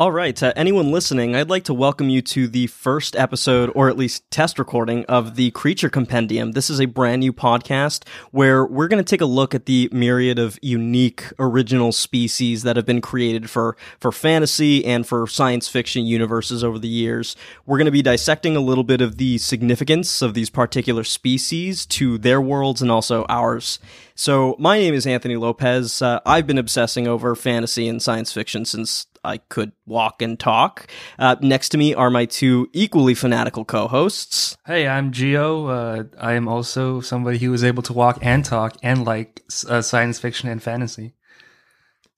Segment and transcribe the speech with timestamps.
[0.00, 3.90] All right, to anyone listening, I'd like to welcome you to the first episode, or
[3.90, 6.52] at least test recording, of the Creature Compendium.
[6.52, 9.90] This is a brand new podcast where we're going to take a look at the
[9.92, 15.68] myriad of unique, original species that have been created for, for fantasy and for science
[15.68, 17.36] fiction universes over the years.
[17.66, 21.84] We're going to be dissecting a little bit of the significance of these particular species
[21.84, 23.78] to their worlds and also ours.
[24.14, 26.00] So, my name is Anthony Lopez.
[26.00, 30.86] Uh, I've been obsessing over fantasy and science fiction since I could walk and talk.
[31.18, 34.56] Uh, next to me are my two equally fanatical co-hosts.
[34.66, 35.68] Hey, I'm Gio.
[35.68, 39.82] Uh, I am also somebody who is able to walk and talk and like uh,
[39.82, 41.14] science fiction and fantasy.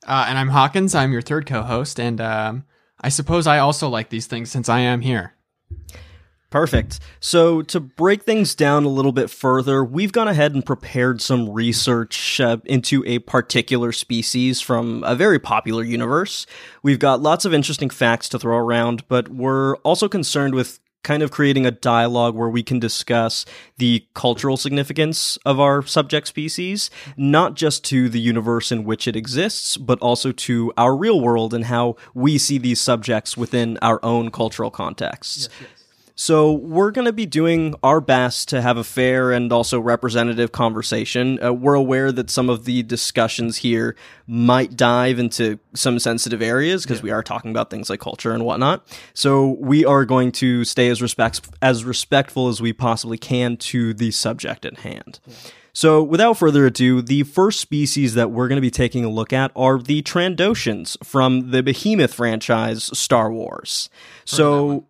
[0.07, 0.95] Uh, and I'm Hawkins.
[0.95, 2.65] I'm your third co-host, and um,
[3.01, 5.35] I suppose I also like these things since I am here.
[6.53, 7.01] Perfect.
[7.19, 11.49] So, to break things down a little bit further, we've gone ahead and prepared some
[11.49, 16.47] research uh, into a particular species from a very popular universe.
[16.83, 21.23] We've got lots of interesting facts to throw around, but we're also concerned with kind
[21.23, 23.45] of creating a dialogue where we can discuss
[23.79, 29.17] the cultural significance of our subject species, not just to the universe in which it
[29.17, 33.99] exists, but also to our real world and how we see these subjects within our
[34.05, 35.49] own cultural contexts.
[35.51, 35.72] Yes, yes.
[36.15, 40.53] So, we're going to be doing our best to have a fair and also representative
[40.53, 41.43] conversation.
[41.43, 43.97] Uh, we're aware that some of the discussions here
[44.27, 47.05] might dive into some sensitive areas because yeah.
[47.05, 48.87] we are talking about things like culture and whatnot.
[49.15, 53.95] So, we are going to stay as respects as respectful as we possibly can to
[53.95, 55.21] the subject at hand.
[55.27, 55.35] Yeah.
[55.75, 59.33] So, without further ado, the first species that we're going to be taking a look
[59.33, 63.89] at are the Trandoshans from the Behemoth franchise Star Wars.
[64.27, 64.87] So,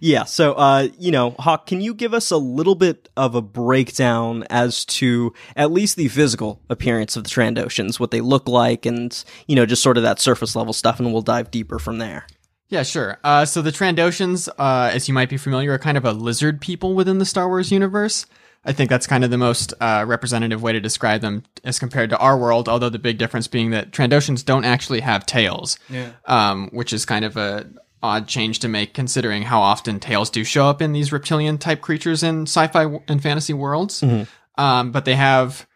[0.00, 0.24] yeah.
[0.24, 4.44] So, uh, you know, Hawk, can you give us a little bit of a breakdown
[4.50, 9.24] as to at least the physical appearance of the Trandoshans, what they look like, and,
[9.46, 12.26] you know, just sort of that surface level stuff, and we'll dive deeper from there.
[12.68, 13.18] Yeah, sure.
[13.22, 16.60] Uh, so the Trandoshans, uh, as you might be familiar, are kind of a lizard
[16.60, 18.26] people within the Star Wars universe.
[18.64, 22.08] I think that's kind of the most uh, representative way to describe them as compared
[22.10, 22.68] to our world.
[22.68, 26.12] Although the big difference being that Trandoshans don't actually have tails, yeah.
[26.24, 27.66] um, which is kind of a,
[28.04, 31.80] odd change to make considering how often tails do show up in these reptilian type
[31.80, 34.02] creatures in sci-fi and fantasy worlds.
[34.02, 34.62] Mm-hmm.
[34.62, 35.66] Um, but they have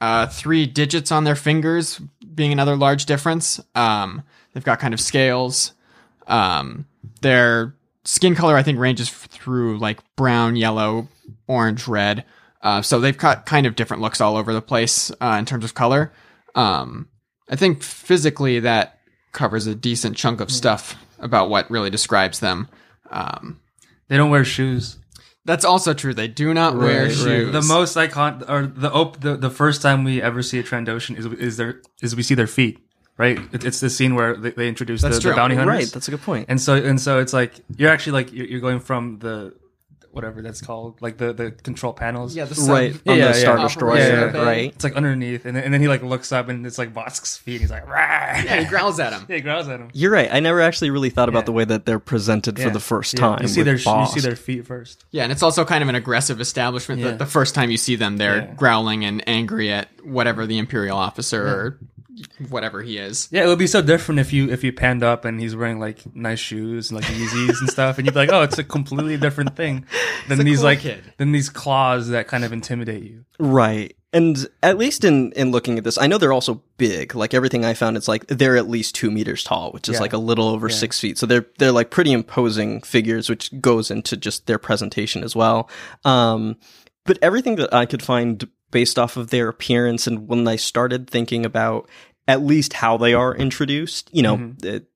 [0.00, 2.00] uh, three digits on their fingers,
[2.34, 3.60] being another large difference.
[3.76, 5.74] Um, they've got kind of scales.
[6.26, 6.86] Um,
[7.22, 11.06] their skin color, I think, ranges through like brown, yellow,
[11.46, 12.24] orange, red.
[12.62, 15.64] Uh, so they've got kind of different looks all over the place uh, in terms
[15.64, 16.12] of color.
[16.56, 17.08] Um,
[17.48, 18.98] I think physically that
[19.30, 22.68] covers a decent chunk of stuff about what really describes them.
[23.10, 23.60] Um,
[24.08, 24.98] they don't wear shoes.
[25.44, 26.12] That's also true.
[26.12, 27.12] They do not right, wear right.
[27.12, 27.52] shoes.
[27.52, 31.16] The most icon or the op- the, the first time we ever see a Trandoshan
[31.16, 32.80] is is their is we see their feet.
[33.18, 35.74] Right, it's the scene where they, they introduce the, the, bounty hunters.
[35.74, 36.46] Right, that's a good point.
[36.50, 39.54] And so and so it's like you're actually like you're, you're going from the
[40.16, 42.34] whatever that's called, like the the control panels.
[42.34, 42.70] Yeah, the sun.
[42.70, 43.98] right on yeah, the Star Destroyer.
[43.98, 44.72] Yeah, yeah, right.
[44.72, 47.36] It's like underneath, and then, and then he like looks up, and it's like Bossk's
[47.36, 47.56] feet.
[47.56, 47.94] And he's like, Rah!
[48.42, 49.26] yeah, he growls at him.
[49.28, 49.90] yeah, he growls at him.
[49.92, 50.28] You're right.
[50.32, 53.42] I never actually really thought about the way that they're presented for the first time.
[53.42, 54.14] You see their Bossk.
[54.14, 55.04] you see their feet first.
[55.10, 57.02] Yeah, and it's also kind of an aggressive establishment.
[57.02, 60.96] That the first time you see them, they're growling and angry at whatever the imperial
[60.96, 61.78] officer or
[62.48, 63.28] whatever he is.
[63.30, 65.78] Yeah, it would be so different if you if you panned up and he's wearing
[65.78, 68.64] like nice shoes and like Yeezys and stuff, and you'd be like, oh, it's a
[68.64, 69.86] completely different thing
[70.28, 71.12] than these cool like kid.
[71.18, 73.24] than these claws that kind of intimidate you.
[73.38, 73.96] Right.
[74.12, 77.14] And at least in in looking at this, I know they're also big.
[77.14, 80.00] Like everything I found, it's like they're at least two meters tall, which is yeah.
[80.00, 80.74] like a little over yeah.
[80.74, 81.18] six feet.
[81.18, 85.68] So they're they're like pretty imposing figures, which goes into just their presentation as well.
[86.04, 86.56] Um,
[87.04, 91.08] but everything that I could find based off of their appearance and when I started
[91.08, 91.88] thinking about
[92.28, 94.66] at least how they are introduced, you know, mm-hmm.
[94.66, 94.86] it,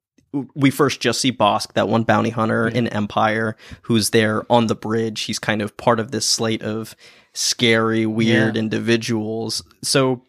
[0.55, 4.75] we first just see Bossk, that one bounty hunter in Empire, who's there on the
[4.75, 5.23] bridge.
[5.23, 6.95] He's kind of part of this slate of
[7.33, 8.61] scary, weird yeah.
[8.61, 9.63] individuals.
[9.83, 10.23] So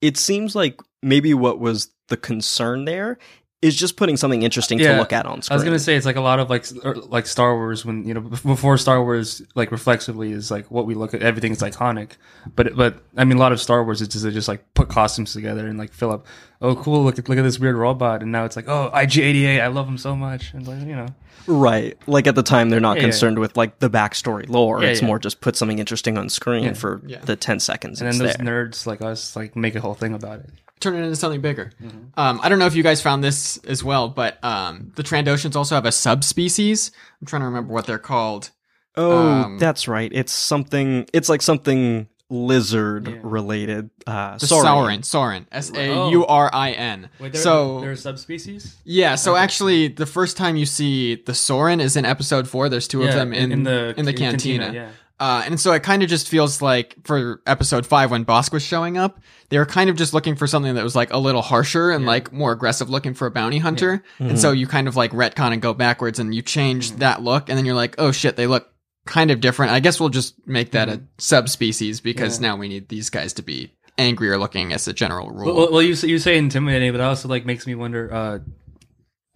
[0.00, 3.18] it seems like maybe what was the concern there
[3.62, 5.54] is just putting something interesting yeah, to look at on screen.
[5.54, 8.04] I was gonna say it's like a lot of like er, like Star Wars when
[8.04, 11.60] you know before Star Wars like reflexively is like what we look at everything is
[11.60, 12.16] iconic,
[12.56, 15.32] but but I mean a lot of Star Wars is just, just like put costumes
[15.32, 16.26] together and like fill up.
[16.60, 19.60] Oh cool, look at look at this weird robot, and now it's like oh IG88,
[19.60, 21.06] I love him so much, and like you know.
[21.48, 23.40] Right, like at the time they're not yeah, concerned yeah.
[23.42, 24.82] with like the backstory lore.
[24.82, 28.00] it's more just put something interesting on screen for the ten seconds.
[28.00, 28.66] And then those there.
[28.66, 30.50] nerds like us like make a whole thing about it
[30.82, 31.70] turn it into something bigger.
[31.82, 31.98] Mm-hmm.
[32.20, 35.56] Um, I don't know if you guys found this as well, but um, the Trandoshans
[35.56, 36.90] also have a subspecies.
[37.20, 38.50] I'm trying to remember what they're called.
[38.96, 40.10] Oh, um, that's right.
[40.12, 41.08] It's something.
[41.14, 43.18] It's like something lizard Yeah.
[43.22, 43.90] related.
[44.06, 45.00] Uh, The Saurin.
[45.00, 47.08] Saurin, Saurin, S A U R I N.
[47.34, 48.76] So there are a subspecies.
[48.84, 52.68] yeah, so actually, the first time you see the Saurin is in episode four.
[52.68, 54.72] There's two of them in, in the in the cantina, cantina.
[54.72, 54.88] yeah.
[55.22, 58.62] Uh, and so it kind of just feels like for episode five when Bossk was
[58.64, 59.20] showing up,
[59.50, 62.04] they were kind of just looking for something that was like a little harsher and
[62.06, 64.02] like more aggressive looking for a bounty hunter.
[64.18, 66.98] And so you kind of like retcon and go backwards and you change Mm-hmm.
[66.98, 68.68] that look and then you're like, oh shit, they look
[69.06, 69.70] kind of different.
[69.70, 72.44] I guess we'll just make that a subspecies because Mm-hmm.
[72.44, 72.50] Yeah.
[72.50, 75.54] now we need these guys to be angrier looking as a general rule.
[75.54, 78.12] Well, well, you say, you say intimidating, but it also like makes me wonder.
[78.12, 78.38] Uh,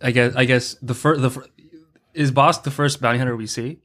[0.02, 1.46] I guess I guess the first the fir-
[2.12, 3.78] is Bossk the first bounty hunter we see.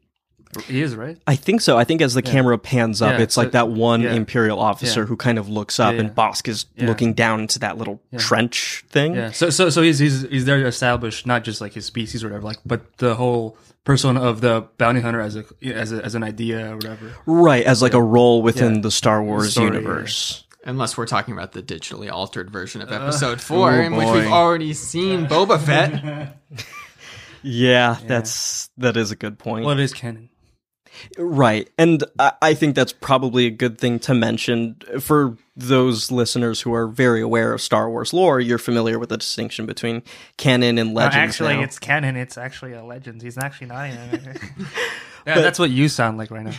[0.67, 1.17] He is right.
[1.27, 1.77] I think so.
[1.77, 4.13] I think as the camera pans up, Yeah, it's so- like that one yeah.
[4.13, 5.05] Imperial officer Yeah.
[5.07, 6.15] who kind of looks up, Yeah, and.
[6.15, 6.87] Bossk is Yeah.
[6.87, 9.15] looking down into that little trench thing.
[9.15, 9.31] Yeah.
[9.31, 12.27] So so so he's he's he's there to establish not just like his species or
[12.27, 16.15] whatever, like but the whole persona of the bounty hunter as a as a, as
[16.15, 17.13] an idea or whatever.
[17.25, 18.81] Right, as like a role within Yeah.
[18.81, 20.43] the Star Wars story, universe.
[20.63, 24.07] Unless we're talking about the digitally altered version of uh, episode four, oh in which
[24.09, 26.37] we've already seen Boba Fett.
[27.43, 29.65] Yeah, that's that is a good point.
[29.65, 30.29] Well, it is canon.
[31.17, 31.69] Right.
[31.77, 36.73] And I, I think that's probably a good thing to mention for those listeners who
[36.73, 38.39] are very aware of Star Wars lore.
[38.39, 40.03] You're familiar with the distinction between
[40.37, 41.15] canon and legends.
[41.15, 41.63] actually, now.
[41.63, 42.15] it's canon.
[42.15, 43.21] It's actually a legend.
[43.21, 44.37] He's actually not in it.
[45.27, 46.53] Yeah, that's what you sound like right now.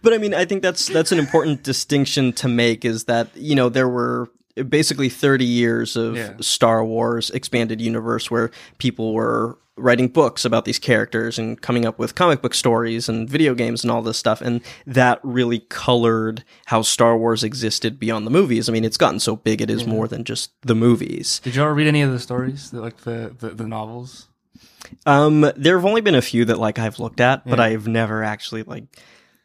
[0.00, 3.54] But I mean, I think that's that's an important distinction to make is that, you
[3.54, 4.30] know, there were
[4.68, 6.32] basically 30 years of Yeah.
[6.40, 11.98] Star Wars expanded universe where people were writing books about these characters and coming up
[11.98, 16.44] with comic book stories and video games and all this stuff and that really colored
[16.66, 18.68] how Star Wars existed beyond the movies.
[18.68, 21.40] I mean, it's gotten so big it is more than just the movies.
[21.40, 24.28] Did you ever read any of the stories, like the, the the novels?
[25.06, 28.22] Um there have only been a few that like I've looked at, but I've never
[28.22, 28.84] actually like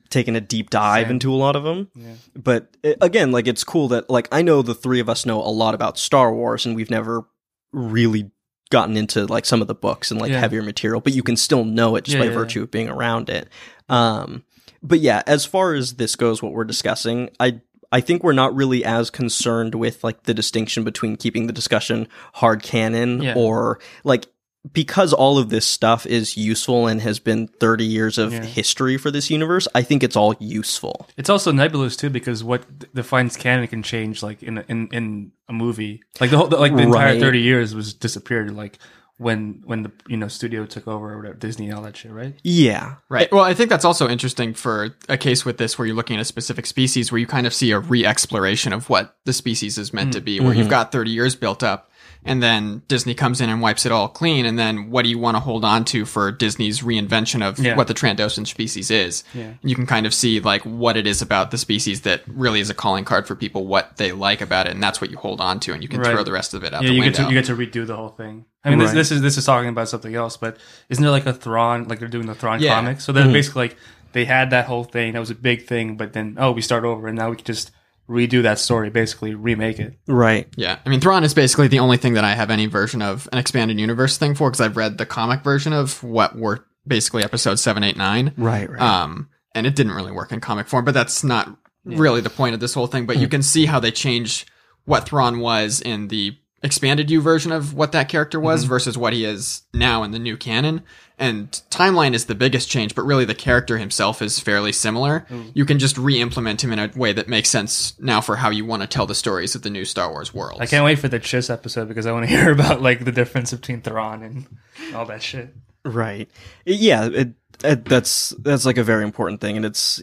[0.10, 1.12] taken a deep dive Same.
[1.16, 1.90] into a lot of them.
[1.96, 2.14] Yeah.
[2.36, 5.42] But uh, again, like it's cool that like I know the three of us know
[5.42, 7.26] a lot about Star Wars and we've never
[7.72, 8.32] really
[8.70, 10.40] gotten into like some of the books and like Yeah.
[10.40, 12.90] heavier material, but you can still know it just Yeah, by yeah, virtue of being
[12.90, 13.48] around it.
[13.90, 14.44] Um
[14.82, 18.54] but yeah, as far as this goes what we're discussing, I I think we're not
[18.56, 24.26] really as concerned with like the distinction between keeping the discussion hard canon or like
[24.74, 28.44] because all of this stuff is useful and has been 30 years of Yeah.
[28.44, 31.08] history for this universe, I think it's all useful.
[31.18, 34.88] It's also nebulous too because what d- defines canon can change like in a, in
[34.92, 36.04] in a movie.
[36.20, 38.56] Like the whole like the entire thirty years was disappeared.
[38.56, 38.80] Like
[39.18, 42.12] when when the you know studio took over or whatever Disney and all that shit,
[42.12, 42.34] right?
[42.44, 42.96] Yeah.
[43.08, 43.32] Right.
[43.32, 46.22] Well, I think that's also interesting for a case with this where you're looking at
[46.22, 49.78] a specific species where you kind of see a re exploration of what the species
[49.78, 50.26] is meant to mm.
[50.26, 50.72] be, where you've mm-hmm.
[50.72, 51.92] got 30 years built up.
[52.28, 54.46] And then Disney comes in and wipes it all clean.
[54.48, 57.76] And then what do you want to hold on to for Disney's reinvention of Yeah.
[57.76, 59.24] what the Trandoshan species is?
[59.36, 59.52] Yeah.
[59.62, 62.70] You can kind of see like what it is about the species that really is
[62.72, 64.72] a calling card for people, what they like about it.
[64.74, 65.74] And that's what you hold on to.
[65.74, 66.12] And you can Right.
[66.14, 67.18] throw the rest of it out yeah, you window.
[67.18, 68.46] get to you get to redo the whole thing.
[68.64, 68.96] I mean, this, Right.
[68.96, 70.58] this is this is talking about something else, but
[70.90, 71.88] isn't there like a Thrawn?
[71.88, 72.74] Like they're doing the Thrawn Yeah.
[72.74, 73.34] comics, so they're mm-hmm.
[73.34, 73.78] basically like
[74.14, 76.84] they had that whole thing that was a big thing, but then oh, we start
[76.86, 77.70] over, and now we can just
[78.10, 79.98] redo that story, basically remake it.
[80.08, 80.48] Right.
[80.56, 83.28] Yeah, I mean, Thrawn is basically the only thing that I have any version of
[83.32, 87.24] an expanded universe thing for because I've read the comic version of what were basically
[87.24, 88.34] episodes seven, eight, nine.
[88.38, 88.70] Right.
[88.70, 88.82] Right.
[88.82, 92.54] Um, and it didn't really work in comic form, but that's not really the point
[92.54, 93.06] of this whole thing.
[93.06, 94.46] But you can see how they change
[94.86, 98.70] what Thrawn was in the expanded U version of what that character was mm-hmm.
[98.70, 100.82] versus what he is now in the new canon.
[101.18, 105.26] And timeline is the biggest change, but really the character himself is fairly similar.
[105.30, 105.52] Mm.
[105.54, 108.66] You can just re-implement him in a way that makes sense now for how you
[108.66, 110.60] want to tell the stories of the new Star Wars world.
[110.60, 113.14] I can't wait for the Chiss episode because I want to hear about like the
[113.14, 114.48] difference between Thrawn and
[114.94, 115.56] all that shit.
[115.86, 116.30] Right.
[116.66, 120.02] Yeah, it, it, that's that's like a very important thing, and it's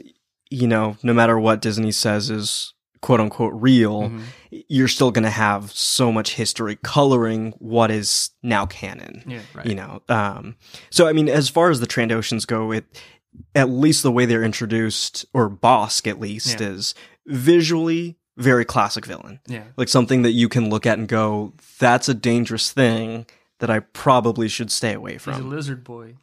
[0.49, 4.21] you know no matter what Disney says is quote unquote real, Mm-hmm.
[4.69, 9.23] you're still going to have so much history coloring what is now canon.
[9.27, 9.67] Yeah, right.
[9.67, 10.57] You know, um,
[10.91, 12.85] so I mean, as far as the Trandoshans go, it
[13.55, 16.69] at least the way they're introduced, or Bossk at least, Yeah.
[16.69, 16.95] is
[17.27, 22.09] visually very classic villain Yeah, like something that you can look at and go, that's
[22.09, 23.27] a dangerous thing
[23.59, 25.35] that I probably should stay away from.
[25.35, 26.15] he's a lizard boy.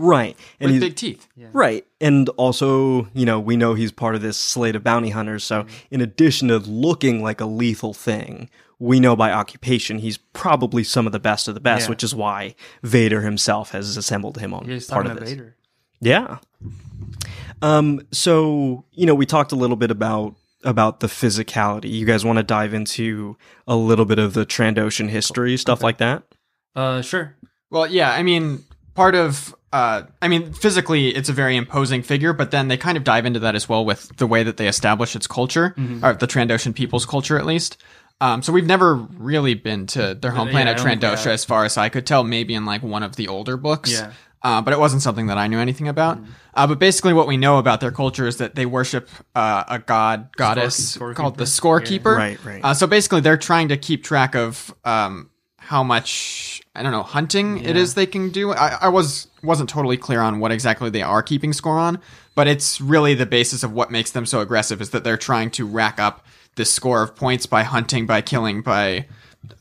[0.00, 0.36] Right.
[0.60, 1.26] And With big teeth.
[1.52, 1.84] right.
[2.00, 5.62] And also, you know, we know he's part of this slate of bounty hunters, so
[5.64, 5.94] Mm-hmm.
[5.94, 11.06] in addition to looking like a lethal thing, we know by occupation he's probably some
[11.06, 11.90] of the best of the best, Yeah.
[11.90, 15.30] which is why Vader himself has assembled him on Yeah, he's part of this.
[15.30, 15.56] Vader.
[16.00, 16.38] Yeah.
[17.60, 18.00] Um.
[18.12, 21.90] So you know, we talked a little bit about about the physicality.
[21.90, 23.36] You guys want to dive into
[23.66, 26.22] a little bit of the Trandoshan history, stuff like that?
[26.76, 27.34] Uh, sure.
[27.70, 28.64] Well, yeah, I mean,
[28.94, 32.96] part of uh, I mean, physically, it's a very imposing figure, but then they kind
[32.96, 36.14] of dive into that as well with the way that they establish its culture, or
[36.14, 37.76] the Trandoshan people's culture, at least.
[38.20, 41.34] Um, so we've never really been to their home Yeah, planet I don't Trandosha, think-
[41.34, 42.24] as far as I could tell.
[42.24, 43.92] Maybe in like one of the older books.
[43.92, 44.12] Yeah.
[44.40, 46.18] Uh, but it wasn't something that I knew anything about.
[46.54, 49.78] Uh, but basically, what we know about their culture is that they worship uh, a
[49.80, 51.14] god, goddess scorekeeper?
[51.16, 52.16] called the scorekeeper.
[52.16, 52.64] Right, right.
[52.64, 55.30] Uh, so basically, they're trying to keep track of um,
[55.68, 58.52] how much I don't know hunting it is they can do.
[58.52, 62.00] I, I was wasn't totally clear on what exactly they are keeping score on,
[62.34, 65.50] but it's really the basis of what makes them so aggressive is that they're trying
[65.50, 66.24] to rack up
[66.56, 69.04] this score of points by hunting, by killing, by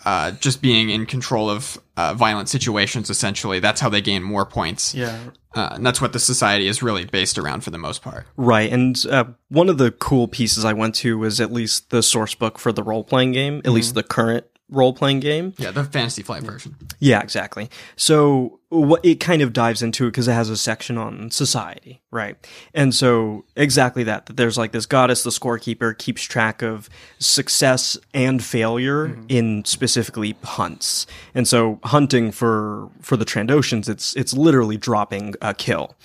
[0.06, 3.10] uh, just being in control of uh, violent situations.
[3.10, 4.96] Essentially, that's how they gain more points.
[4.96, 5.20] Yeah.
[5.54, 8.26] Uh, and that's what the society is really based around for the most part.
[8.38, 12.02] Right, and uh, one of the cool pieces I went to was at least the
[12.02, 15.54] source book for the role playing game, at least the current role playing game.
[15.58, 16.76] Yeah, the Fantasy Flight version.
[17.00, 17.70] Yeah, exactly.
[17.96, 22.02] So what it kind of dives into it because it has a section on society,
[22.12, 22.36] right?
[22.74, 24.26] And so exactly that.
[24.26, 30.36] That there's like this goddess, the scorekeeper, keeps track of success and failure in specifically
[30.44, 31.08] hunts.
[31.34, 35.96] And so hunting for for the Trandoshans, it's it's literally dropping a kill.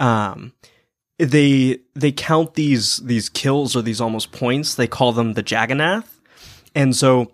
[0.00, 0.54] Um,
[1.18, 4.74] they they count these these kills or these almost points.
[4.74, 6.20] They call them the Jagannath,
[6.74, 7.32] and so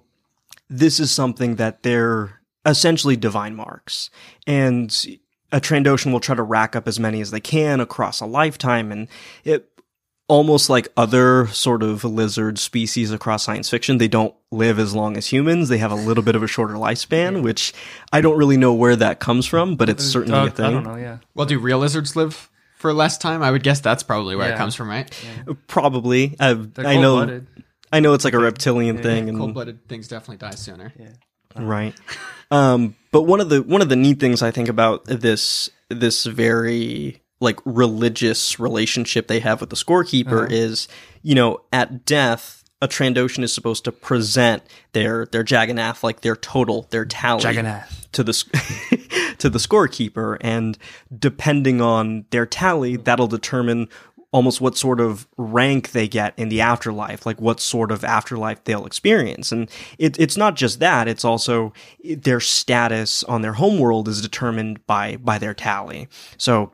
[0.78, 4.10] this is something that they're essentially divine marks.
[4.46, 4.88] And
[5.52, 8.90] a Trandoshan will try to rack up as many as they can across a lifetime.
[8.90, 9.08] And
[9.44, 9.70] it
[10.26, 15.16] almost like other sort of lizard species across science fiction, they don't live as long
[15.18, 15.68] as humans.
[15.68, 17.74] They have a little bit of a shorter lifespan, which
[18.12, 20.64] I don't really know where that comes from, but it's certainly Uh, a thing.
[20.64, 20.96] I don't know.
[20.96, 21.18] Yeah.
[21.34, 23.42] Well, do real lizards live for less time?
[23.42, 25.10] I would guess that's probably where it comes from, right?
[25.66, 26.34] Probably.
[26.40, 27.42] I've, I know.
[27.94, 28.06] Cold-blooded.
[28.06, 30.92] I know it's like a reptilian thing, and Cold-blooded things definitely die sooner.
[31.56, 31.94] right
[32.50, 36.24] um but one of the one of the neat things i think about this this
[36.26, 40.88] very like religious relationship they have with the scorekeeper is
[41.22, 46.36] you know at death a Trandoshan is supposed to present their their Jagannath like their
[46.36, 48.08] total their tally Jagannath.
[48.12, 48.32] to the
[49.38, 50.76] to the scorekeeper and
[51.16, 53.88] depending on their tally that'll determine
[54.34, 58.62] almost what sort of rank they get in the afterlife like what sort of afterlife
[58.64, 61.72] they'll experience and it, it's not just that it's also
[62.02, 66.72] their status on their homeworld is determined by by their tally so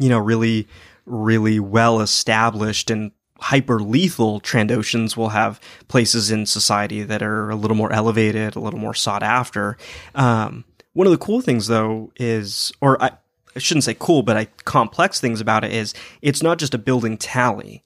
[0.00, 0.66] you know really
[1.06, 7.56] really well established and hyper lethal Trandoshans will have places in society that are a
[7.56, 9.76] little more elevated, a little more sought after.
[10.14, 13.10] Um, one of the cool things, though, is, or I,
[13.54, 16.78] I shouldn't say cool, but I complex things about it is it's not just a
[16.78, 17.84] building tally.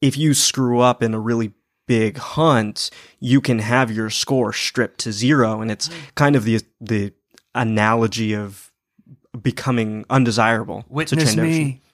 [0.00, 1.52] If you screw up in a really
[1.86, 5.94] big hunt, you can have your score stripped to zero, and it's mm.
[6.14, 7.12] kind of the the
[7.54, 8.70] analogy of
[9.40, 10.82] becoming undesirable.
[10.82, 11.80] to Witness me.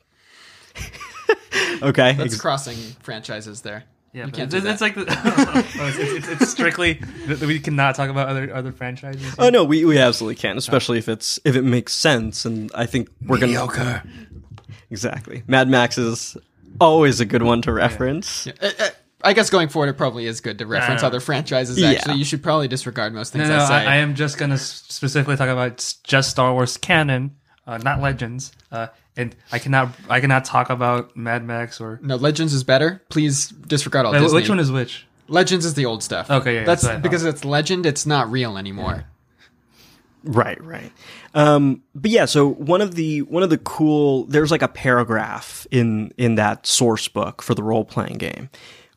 [1.83, 3.85] Okay, That's ex- crossing franchises there.
[4.13, 6.95] Yeah, We but can't it's, it's like the, oh, it's, it's, it's, it's strictly
[7.29, 9.35] that we cannot talk about other other franchises.
[9.39, 12.85] Oh no, we, we absolutely can, especially if it's if it makes sense, and I
[12.87, 14.03] think we're gonna Mediocre.
[14.91, 15.43] exactly.
[15.47, 16.37] Mad Max is
[16.81, 18.47] always a good one to reference.
[18.47, 18.89] Uh, uh,
[19.25, 21.07] I guess going forward, it probably is good to reference Yeah.
[21.07, 21.79] other franchises.
[21.81, 21.91] Yeah.
[21.93, 23.75] Actually, you should probably disregard most things No, no, I say.
[23.75, 28.53] I, I am just gonna specifically talk about just Star Wars canon, uh, not Legends.
[28.71, 33.03] Uh, and I cannot I cannot talk about Mad Max or no, Legends is better.
[33.09, 34.41] Please disregard all Wait, Disney.
[34.41, 35.07] which one is which?
[35.29, 36.31] Legends is the old stuff.
[36.31, 37.03] Okay, yeah, that's that's what I thought.
[37.03, 37.87] because it's legend.
[37.87, 39.05] It's not real anymore.
[40.25, 40.93] Right, right.
[41.35, 45.67] Um, but yeah, so one of the one of the cool there's like a paragraph
[45.71, 48.49] in in that source book for the role playing game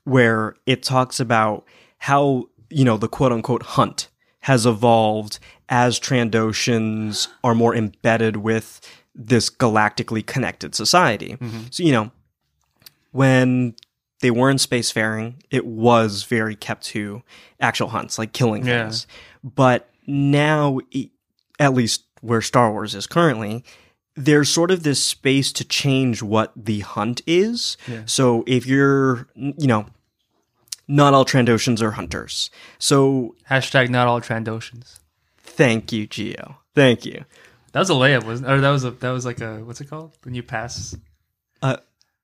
[0.04, 1.66] where it talks about
[1.98, 4.10] how you know the quote unquote hunt
[4.42, 8.80] has evolved as Trandoshans are more embedded with
[9.16, 11.38] this galactically connected society.
[11.40, 11.62] Mm-hmm.
[11.72, 12.12] So you know
[13.12, 13.76] when
[14.22, 17.22] they were in spacefaring, it was very kept to
[17.60, 18.84] actual hunts, like killing Yeah.
[18.84, 19.08] things.
[19.44, 20.80] But now,
[21.60, 23.64] at least where Star Wars is currently,
[24.16, 27.78] there's sort of this space to change what the hunt is.
[28.06, 29.86] So if you're, you know,
[30.88, 32.50] not all Trandoshans are hunters.
[32.80, 35.00] So Hashtag not all Trandoshans.
[35.38, 36.56] thank you, Gio.
[36.74, 37.26] Thank you.
[37.76, 38.50] That was a layup, wasn't?
[38.50, 40.96] Or that was a that was like a what's it called when you pass?
[41.62, 41.78] A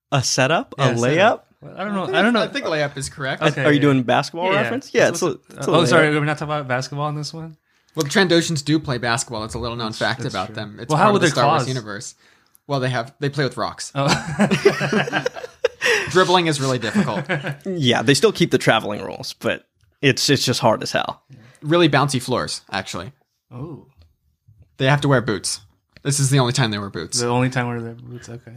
[0.09, 1.03] a setup, Yeah, a setup.
[1.03, 1.41] layup.
[1.59, 2.17] Well, I don't know.
[2.17, 2.41] I don't know.
[2.41, 3.43] I think layup is correct.
[3.43, 3.65] Okay.
[3.65, 3.81] Are you yeah.
[3.81, 4.93] doing basketball Yeah, reference?
[4.93, 5.87] Yeah, it's a, it's a oh, layup.
[5.87, 7.57] sorry, we're not talking about basketball in this one.
[7.95, 9.43] Well, the Trandoshans do play basketball.
[9.43, 10.55] It's a little known fact that's about true.
[10.55, 10.79] them.
[10.79, 12.15] It's Well, part how of would the their Star Wars universe.
[12.65, 13.91] Well, they have they play with rocks.
[13.93, 14.07] Oh,
[16.11, 17.25] Dribbling is really difficult.
[17.65, 19.67] Yeah, they still keep the traveling rules, but
[20.01, 21.23] it's it's just hard as hell.
[21.61, 22.61] really bouncy floors.
[22.71, 23.11] Actually,
[23.51, 23.87] oh,
[24.77, 25.61] they have to wear boots.
[26.03, 27.19] This is the only time they wear boots.
[27.19, 28.29] The only time where their boots.
[28.29, 28.55] Okay.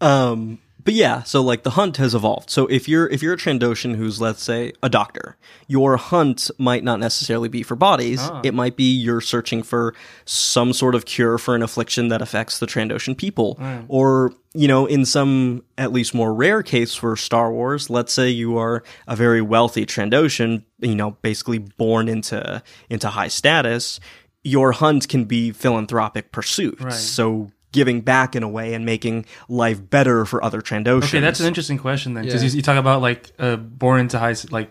[0.00, 2.50] Um, but yeah, so like the hunt has evolved.
[2.50, 5.36] So if you're if you're a Trandoshan who's let's say a doctor,
[5.68, 8.20] your hunt might not necessarily be for bodies.
[8.42, 12.58] It might be you're searching for some sort of cure for an affliction that affects
[12.58, 17.52] the Trandoshan people, or you know, in some at least more rare case for Star
[17.52, 23.08] Wars, let's say you are a very wealthy Trandoshan, you know, basically born into into
[23.08, 24.00] high status.
[24.44, 26.98] Your hunt can be philanthropic pursuits.
[26.98, 31.04] So giving back in a way and making life better for other Trandoshans.
[31.04, 32.50] Okay, that's an interesting question then, because Yeah.
[32.50, 34.70] you, you talk about like uh, born into high, like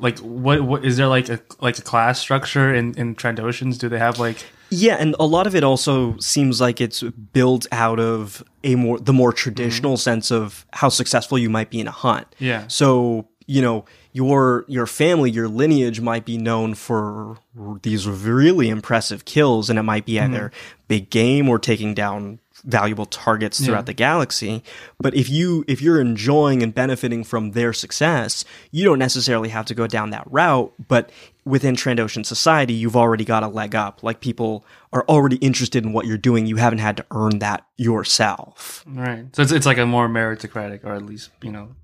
[0.00, 3.78] like what what is there like a like a class structure in in Trandoshans?
[3.78, 7.02] Do they have like Yeah, and a lot of it also seems like it's
[7.32, 11.80] built out of a more the more traditional sense of how successful you might be
[11.80, 12.26] in a hunt.
[12.38, 12.64] Yeah.
[12.68, 17.38] So, you know, your your family, your lineage might be known for
[17.82, 20.82] these really impressive kills and it might be either mm-hmm.
[20.88, 24.62] big game or taking down valuable targets throughout the galaxy.
[24.98, 29.66] But if you if you're enjoying and benefiting from their success, you don't necessarily have
[29.66, 31.10] to go down that route, but
[31.44, 34.02] within Trandoshan society, you've already got a leg up.
[34.02, 36.46] Like people are already interested in what you're doing.
[36.46, 38.84] You haven't had to earn that yourself.
[38.86, 39.34] right?
[39.34, 41.74] So it's it's like a more meritocratic, or at least you know,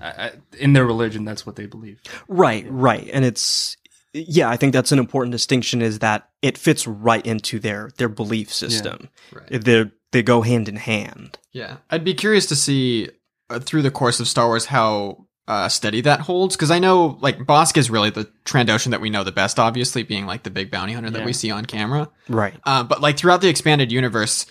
[0.00, 2.00] I, I, in their religion, that's what they believe.
[2.28, 3.08] Right, right.
[3.12, 3.76] And it's
[4.14, 8.08] yeah, I think that's an important distinction is that it fits right into their their
[8.08, 9.08] belief system.
[9.32, 9.62] Right.
[9.62, 11.38] They they go hand in hand.
[11.52, 13.10] Yeah, I'd be curious to see
[13.50, 17.18] uh, through the course of Star Wars how uh, steady that holds because I know
[17.20, 20.50] like Bossk is really the Trandoshan that we know the best, obviously being like the
[20.50, 22.08] big bounty hunter that we see on camera.
[22.28, 22.54] Right.
[22.64, 24.46] Uh, but like throughout the expanded universe,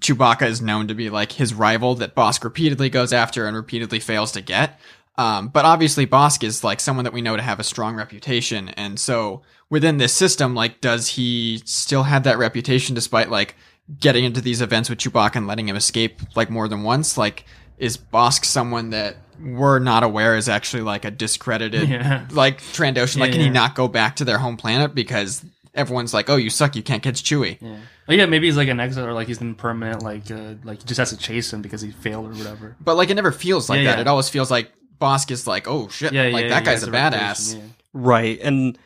[0.00, 3.98] Chewbacca is known to be like his rival that Bossk repeatedly goes after and repeatedly
[4.00, 4.78] fails to get.
[5.16, 8.68] Um, but obviously, Bossk is like someone that we know to have a strong reputation,
[8.70, 13.56] and so within this system, like, does he still have that reputation despite like
[13.98, 17.18] getting into these events with Chewbacca and letting him escape like more than once?
[17.18, 17.44] Like,
[17.78, 22.26] is Bossk someone that we're not aware is actually like a discredited Yeah.
[22.30, 23.18] like Trandoshan?
[23.18, 25.44] like, can he not go back to their home planet because
[25.78, 27.76] everyone's like, "Oh, you suck, you can't catch Chewie." Yeah.
[28.06, 30.80] But yeah, maybe he's like an exile, or like he's in permanent, like uh, like
[30.82, 32.76] he just has to chase him because he failed or whatever.
[32.80, 33.94] But like it never feels like Yeah, that.
[33.96, 34.00] yeah.
[34.02, 36.80] It always feels like Bossk is like, oh shit, Yeah, like yeah, that he guy's
[36.80, 37.54] has a reputation, badass.
[37.56, 37.62] yeah.
[37.94, 38.38] Right.
[38.42, 38.78] And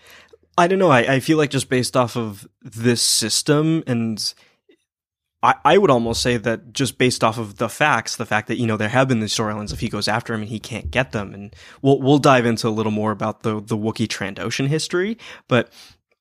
[0.58, 4.34] I don't know, I, I feel like just based off of this system and
[5.42, 8.58] I, I would almost say that just based off of the facts, the fact that,
[8.58, 10.90] you know, there have been these storylines if he goes after him and he can't
[10.90, 11.34] get them.
[11.34, 15.18] And we'll we'll dive into a little more about the the Wookiee Trandoshan history.
[15.48, 15.72] But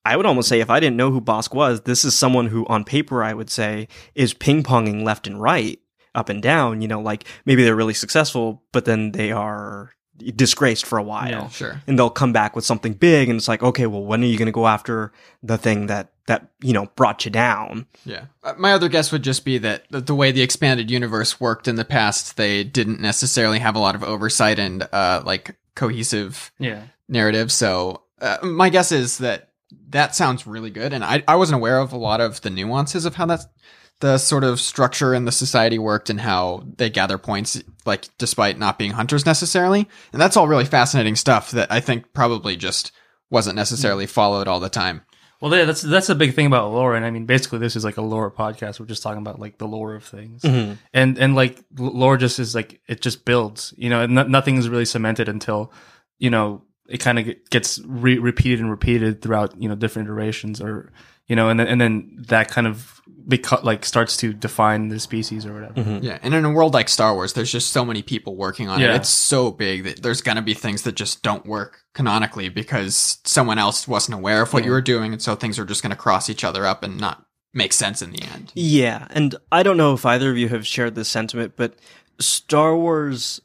[0.04, 2.66] I would almost say if I didn't know who Bossk was, this is someone who
[2.66, 5.78] on paper I would say is ping ponging left and right,
[6.14, 9.90] up and down, you know, like maybe they're really successful, but then they are
[10.36, 11.82] disgraced for a while Yeah, Sure.
[11.86, 14.36] and they'll come back with something big and it's like okay well when are you
[14.38, 15.10] going to go after
[15.42, 18.26] the thing that that you know brought you down Yeah.
[18.44, 21.66] Uh, my other guess would just be that the, the way the expanded universe worked
[21.66, 26.52] in the past, they didn't necessarily have a lot of oversight and uh, like cohesive
[26.58, 26.82] Yeah.
[27.08, 27.50] narrative.
[27.50, 29.48] So uh, my guess is that
[29.92, 33.04] that sounds really good, and I I wasn't aware of a lot of the nuances
[33.06, 33.46] of how that's
[34.00, 38.58] the sort of structure in the society worked and how they gather points, like despite
[38.58, 42.90] not being hunters necessarily, and that's all really fascinating stuff that I think probably just
[43.30, 45.02] wasn't necessarily followed all the time.
[45.40, 47.84] Well, yeah, that's that's a big thing about lore, and I mean, basically, this is
[47.84, 48.78] like a lore podcast.
[48.78, 50.74] We're just talking about like the lore of things, Mm-hmm.
[50.94, 54.56] and and like lore just is like it just builds, you know, and no- nothing
[54.56, 55.72] is really cemented until
[56.18, 60.60] you know it kind of gets re- repeated and repeated throughout you know different iterations,
[60.60, 60.92] or
[61.26, 64.98] you know, and then and then that kind of beca- like starts to define the
[64.98, 65.74] species or whatever.
[65.74, 66.04] Mm-hmm.
[66.04, 68.80] Yeah, and in a world like Star Wars, there's just so many people working on
[68.82, 68.90] it.
[68.90, 73.58] It's so big that there's gonna be things that just don't work canonically because someone
[73.58, 76.28] else wasn't aware of what you were doing, and so things are just gonna cross
[76.28, 78.50] each other up and not make sense in the end.
[78.54, 81.74] yeah and i don't know if either of you have shared this sentiment but
[82.18, 83.42] star wars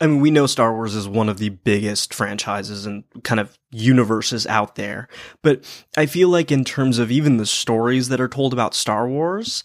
[0.00, 3.58] i mean we know star wars is one of the biggest franchises and kind of
[3.70, 5.08] universes out there
[5.42, 5.64] but
[5.96, 9.62] i feel like in terms of even the stories that are told about star wars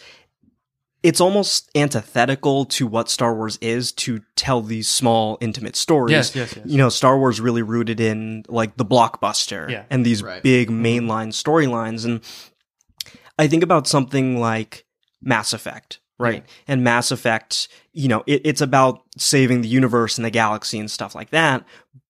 [1.03, 6.11] it's almost antithetical to what Star Wars is to tell these small, intimate stories.
[6.11, 6.65] Yes, yes, yes.
[6.67, 9.85] You know, Star Wars really rooted in like the blockbuster Yeah.
[9.89, 10.43] and these Right.
[10.43, 10.85] big mm-hmm.
[10.85, 12.05] mainline storylines.
[12.05, 12.21] And
[13.39, 14.85] I think about something like
[15.23, 16.45] Mass Effect, right?
[16.67, 20.89] And Mass Effect, you know, it, it's about saving the universe and the galaxy and
[20.89, 21.65] stuff like that.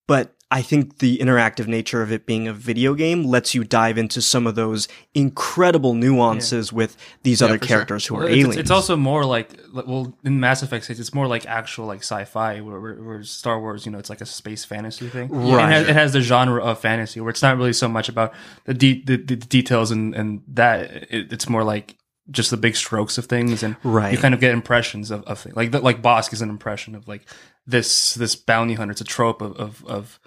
[0.08, 3.98] But I think the interactive nature of it being a video game lets you dive
[3.98, 7.76] into some of those incredible nuances with these other for sure.
[7.78, 8.58] characters who are it's, aliens.
[8.58, 12.82] It's also more like well in Mass Effect, it's more like actual like sci-fi, where,
[12.82, 15.30] where, where Star Wars, you know, it's like a space fantasy thing.
[15.30, 15.70] Right.
[15.70, 18.34] It has, it has the genre of fantasy, where it's not really so much about
[18.66, 21.08] the de- the, the details and and that.
[21.10, 21.96] It, it's more like
[22.32, 24.12] just the big strokes of things, and Right.
[24.14, 25.56] you kind of get impressions of, of things.
[25.56, 27.28] Like the, like Bossk is an impression of like
[27.68, 28.92] this this bounty hunter.
[28.92, 30.20] It's a trope of of, of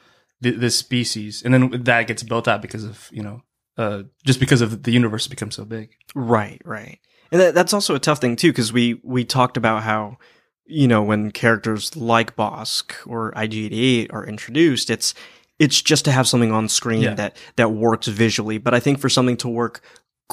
[0.43, 3.43] th- this species, and then that gets built out because of you know
[3.77, 5.91] uh, just because of the universe becomes so big.
[6.15, 6.99] Right, right.
[7.33, 10.19] And that, that's also a tough thing too, because we we talked about how
[10.67, 15.15] you know when characters like Bossk or IG88 are introduced, it's
[15.59, 17.15] it's just to have something on screen Yeah.
[17.15, 18.59] that that works visually.
[18.59, 19.81] But I think for something to work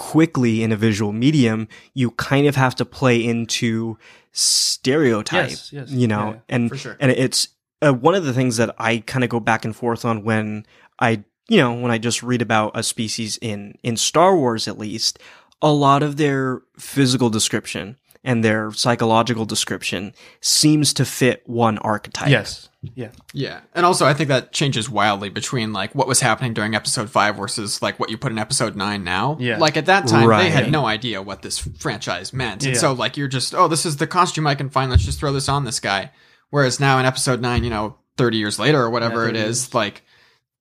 [0.02, 4.00] quickly in a visual medium, you kind of have to play into
[4.32, 5.52] stereotype.
[5.52, 6.98] Yes, yes, You know, yeah, and sure.
[7.00, 7.50] and it's
[7.84, 10.66] uh, one of the things that I kind of go back and forth on when
[11.00, 14.80] I, you know, when I just read about a species in in Star Wars, at
[14.80, 15.20] least
[15.62, 22.30] a lot of their physical description and their psychological description seems to fit one archetype.
[22.30, 23.62] Yes, yeah, Yeah.
[23.76, 27.36] And also I think that changes wildly between like what was happening during episode 5
[27.38, 29.38] versus like what you put in episode 9 now.
[29.40, 29.58] Yeah.
[29.58, 32.66] Like at that time they had no idea what this franchise meant.
[32.66, 35.20] And so like you're just oh this is the costume I can find let's just
[35.20, 36.12] throw this on this guy.
[36.50, 39.50] Whereas now in episode 9, you know, 30 years later or whatever Yeah, it 30
[39.50, 40.04] is, like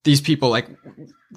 [0.04, 0.68] these people like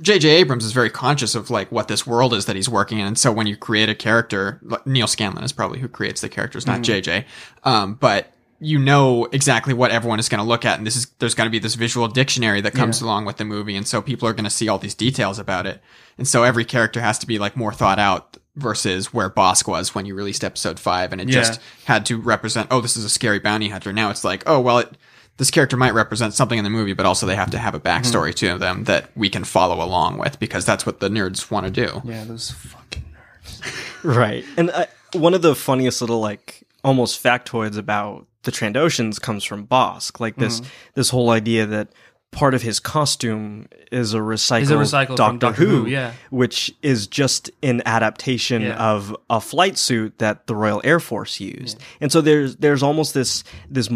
[0.01, 0.27] J.J.
[0.27, 3.17] Abrams is very conscious of like what this world is that he's working in, and
[3.17, 6.81] so when you create a character, Neal Scanlan is probably who creates the characters, not
[6.81, 7.25] J.J.
[7.63, 11.07] Um, but you know exactly what everyone is going to look at, and this is
[11.19, 14.01] there's going to be this visual dictionary that comes along with the movie, and so
[14.01, 15.79] people are going to see all these details about it,
[16.17, 19.93] and so every character has to be like more thought out versus where Bossk was
[19.95, 21.35] when you released episode five, and it Yeah.
[21.35, 23.91] just had to represent, oh, this is a scary bounty hunter.
[23.91, 24.95] Now it's like, oh, well, it
[25.37, 27.79] this character might represent something in the movie, but also they have to have a
[27.79, 28.55] backstory mm-hmm.
[28.55, 31.71] to them that we can follow along with because that's what the nerds want to
[31.71, 32.01] do.
[32.03, 32.23] yeah.
[32.23, 33.79] Those fucking nerds.
[34.03, 34.43] Right.
[34.57, 39.65] And I, one of the funniest little like almost factoids about the Trandoshans comes from
[39.65, 40.19] Bossk.
[40.19, 40.69] Like this mm-hmm.
[40.95, 41.89] this whole idea that
[42.33, 46.13] part of his costume is a recycled, Is a recycled Doctor, Doctor Who, Who, yeah.
[46.31, 48.75] which is just an adaptation Yeah.
[48.75, 51.79] of a flight suit that the Royal Air Force used.
[52.01, 53.89] And so there's there's almost this this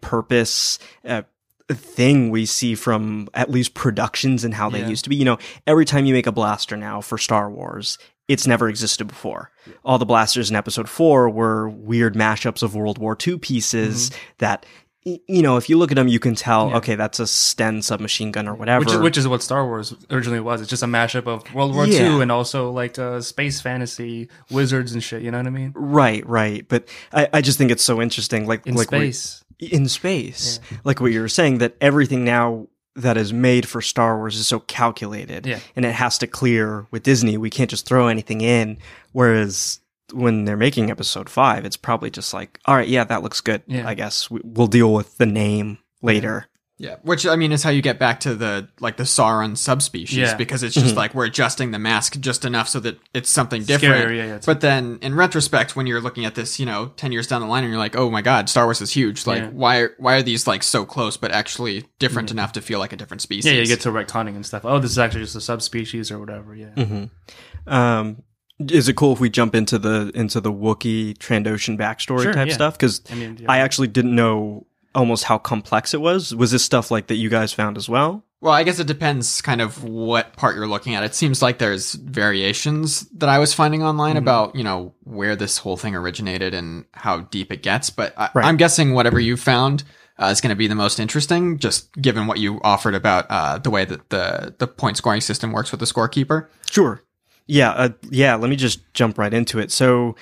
[0.00, 1.22] multi-purpose uh,
[1.68, 4.88] thing we see from at least productions and how they Yeah.
[4.88, 5.16] used to be.
[5.16, 9.06] You know, every time you make a blaster now for Star Wars, it's never existed
[9.06, 9.50] before.
[9.84, 14.64] All the blasters in episode four were weird mashups of World War II pieces that,
[14.64, 14.68] y-
[15.06, 18.32] you know, if you look at them, you can tell, okay, that's a Sten submachine
[18.32, 18.84] gun or whatever.
[18.84, 20.60] Which, which is what Star Wars originally was.
[20.60, 22.16] It's just a mashup of World War Yeah.
[22.16, 25.22] II and also like uh, space fantasy, wizards and shit.
[25.22, 25.72] You know what I mean?
[25.76, 26.66] right, right.
[26.68, 28.46] But I, I just think it's so interesting.
[28.48, 29.44] Like, In like we- space.
[29.60, 32.66] in space, like what you were saying, that everything now
[32.96, 35.60] that is made for Star Wars is so calculated, Yeah.
[35.76, 37.36] and it has to clear with Disney.
[37.36, 38.78] We can't just throw anything in.
[39.12, 39.80] Whereas
[40.12, 43.62] when they're making Episode Five, it's probably just like, all right, yeah, that looks good.
[43.66, 43.88] Yeah.
[43.88, 46.46] I guess we, we'll deal with the name later.
[46.78, 50.18] Yeah, which I mean is how you get back to the like the Saurin subspecies
[50.18, 50.34] Yeah.
[50.36, 53.96] because it's just like we're adjusting the mask just enough so that it's something different.
[53.96, 57.12] Scary, yeah, yeah, but then in retrospect, when you're looking at this, you know, ten
[57.12, 59.26] years down the line, and you're like, oh my god, Star Wars is huge.
[59.26, 59.48] Like, Yeah.
[59.48, 62.92] why are, why are these like so close but actually different enough to feel like
[62.92, 63.50] a different species?
[63.50, 64.66] Yeah, you get to retconning and stuff.
[64.66, 66.54] Oh, this is actually just a subspecies or whatever.
[66.54, 66.74] Yeah.
[66.76, 67.72] Mm-hmm.
[67.72, 68.22] Um,
[68.58, 72.48] is it cool if we jump into the into the Wookiee Trandoshan backstory Sure, type
[72.48, 72.54] yeah.
[72.54, 72.78] stuff?
[72.78, 73.50] Because I mean, yeah.
[73.50, 76.34] I actually didn't know almost how complex it was.
[76.34, 78.24] Was this stuff like that you guys found as well?
[78.40, 81.02] Well, I guess it depends kind of what part you're looking at.
[81.04, 84.18] It seems like there's variations that I was finding online Mm-hmm.
[84.18, 87.90] about, you know, where this whole thing originated and how deep it gets.
[87.90, 88.44] But I, Right.
[88.44, 89.84] I'm guessing whatever you found
[90.18, 93.58] uh, is going to be the most interesting, just given what you offered about uh,
[93.58, 96.48] the way that the, the point scoring system works with the scorekeeper.
[96.70, 97.02] Sure.
[97.46, 99.70] Yeah, uh, yeah, let me just jump right into it.
[99.70, 100.16] So,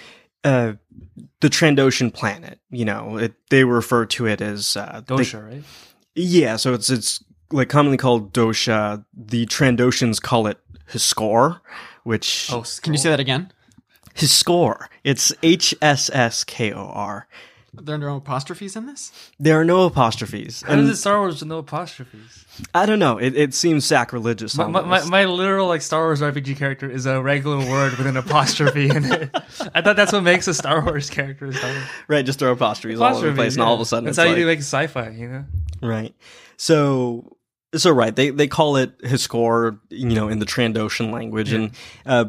[0.45, 0.75] uh,
[1.41, 5.63] the Trandoshan planet, you know, it, they refer to it as uh, they- Dosha, right?
[6.15, 9.05] yeah, so it's it's like commonly called Dosha.
[9.15, 10.59] The Trandoshans call it
[10.93, 11.61] Hsskor,
[12.03, 13.51] which Oh, Can you say that again?
[14.15, 14.87] Hsskor.
[15.03, 17.27] It's H S S K O R.
[17.83, 19.13] There are no apostrophes in this?
[19.39, 22.45] There are no apostrophes, How and does it Star Wars with no apostrophes?
[22.75, 23.19] I don't know.
[23.19, 24.57] It, it seems sacrilegious.
[24.57, 28.07] My, my, my, my literal like Star Wars RPG character is a regular word with
[28.07, 29.31] an apostrophe in it.
[29.75, 31.53] I thought that's what makes a Star Wars character.
[31.53, 31.85] Star Wars.
[32.09, 34.19] right, just throw apostrophes all over the Apostrophes, place, and all of a sudden that's
[34.19, 35.11] it's how like, you do make sci-fi.
[35.11, 35.45] You know,
[35.83, 36.15] Right.
[36.57, 37.37] So
[37.75, 41.73] so right, they they call it Hsskor, you know, in the Trandoshan language, and
[42.07, 42.27] uh,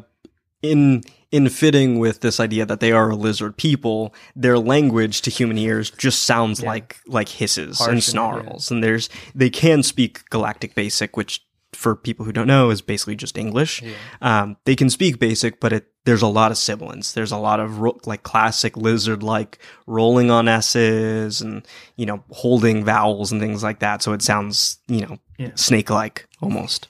[0.61, 1.03] in
[1.35, 5.57] in fitting with this idea that they are a lizard people, their language to human
[5.57, 10.29] ears just sounds like like hisses Harsh and and- snarls, and there's they can speak
[10.29, 11.41] Galactic Basic, which
[11.73, 13.83] for people who don't know is basically just English.
[14.21, 17.11] Um, they can speak Basic, but it there's a lot of sibilance.
[17.11, 21.67] There's a lot of ro- like classic lizard like rolling on s's and
[21.97, 24.01] you know holding vowels and things like that.
[24.01, 25.51] So it sounds you know Yeah.
[25.55, 26.87] snake like almost.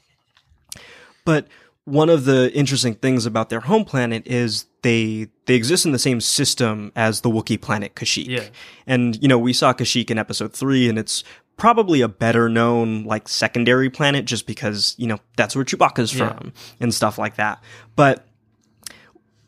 [1.25, 1.47] But
[1.85, 5.99] one of the interesting things about their home planet is they they exist in the
[5.99, 8.27] same system as the Wookiee planet Kashyyyk.
[8.27, 8.43] Yeah.
[8.87, 11.23] And you know, we saw Kashyyyk in episode 3 and it's
[11.57, 16.33] probably a better known like secondary planet just because, you know, that's where Chewbacca's Yeah.
[16.33, 17.63] from and stuff like that.
[17.95, 18.27] But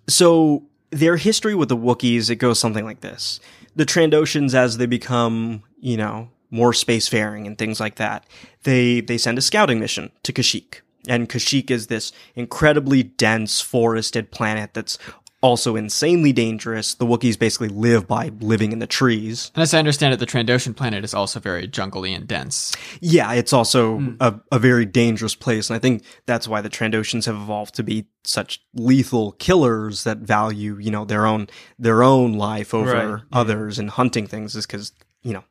[0.08, 3.39] so their history with the Wookiees, it goes something like this.
[3.76, 8.26] The Trandoshans, as they become, you know, more spacefaring and things like that,
[8.63, 10.82] they, they send a scouting mission to Kashyyyk.
[11.08, 14.98] And Kashyyyk is this incredibly dense forested planet that's
[15.39, 16.96] also insanely dangerous.
[16.96, 19.52] The Wookiees basically live by living in the trees.
[19.54, 22.76] And as I understand it, the Trandoshan planet is also very jungly and dense.
[23.02, 25.70] Yeah, it's also a, a very dangerous place.
[25.70, 30.17] And I think that's why the Trandoshans have evolved to be such lethal killers that
[30.17, 34.65] value, you know, their own, their own life over Right, others and hunting things is
[34.65, 34.91] because,
[35.22, 35.43] you know,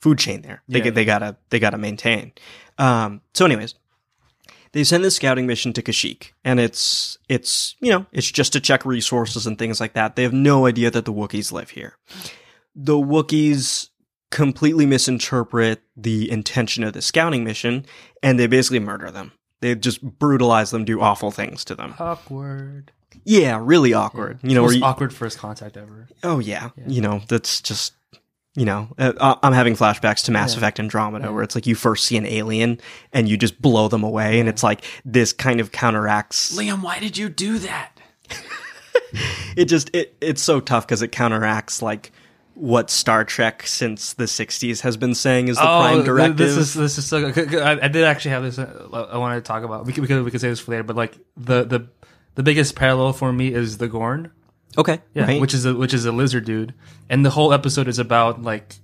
[0.00, 0.62] food chain there.
[0.68, 0.90] They, Yeah.
[0.90, 2.32] they gotta, they gotta maintain.
[2.78, 3.74] Um, so anyways,
[4.74, 8.60] they send this scouting mission to Kashyyyk, and it's it's you know it's just to
[8.60, 10.16] check resources and things like that.
[10.16, 11.96] They have no idea that the Wookiees live here.
[12.76, 13.88] The Wookiees
[14.30, 17.86] completely misinterpret the intention of the scouting mission,
[18.22, 19.30] and they basically murder them.
[19.60, 21.94] They just brutalize them, do awful things to them.
[21.98, 22.90] Awkward.
[23.24, 24.40] Yeah, really awkward.
[24.42, 26.08] You know, Most you- awkward first contact ever.
[26.24, 26.70] Oh yeah.
[26.86, 27.94] You know, that's just
[28.56, 30.58] you know, uh, I'm having flashbacks to Mass Yeah.
[30.58, 32.80] Effect Andromeda where it's like you first see an alien
[33.12, 36.98] and you just blow them away and it's like this kind of counteracts Liam, why
[36.98, 37.90] did you do that?
[39.56, 42.12] it just it, it's so tough cuz it counteracts like
[42.54, 46.36] what Star Trek since the 60s has been saying is the prime directive.
[46.36, 47.32] This is this is so.
[47.32, 47.54] good.
[47.56, 48.58] I, I did actually have this.
[48.58, 49.86] Uh, I wanted to talk about.
[49.86, 51.88] We could, we could we could say this for later, but like the the
[52.36, 54.30] the biggest parallel for me is the Gorn.
[54.76, 55.00] Okay.
[55.14, 55.40] Yeah, right?
[55.40, 56.74] which is a which is a lizard dude,
[57.08, 58.76] and the whole episode is about like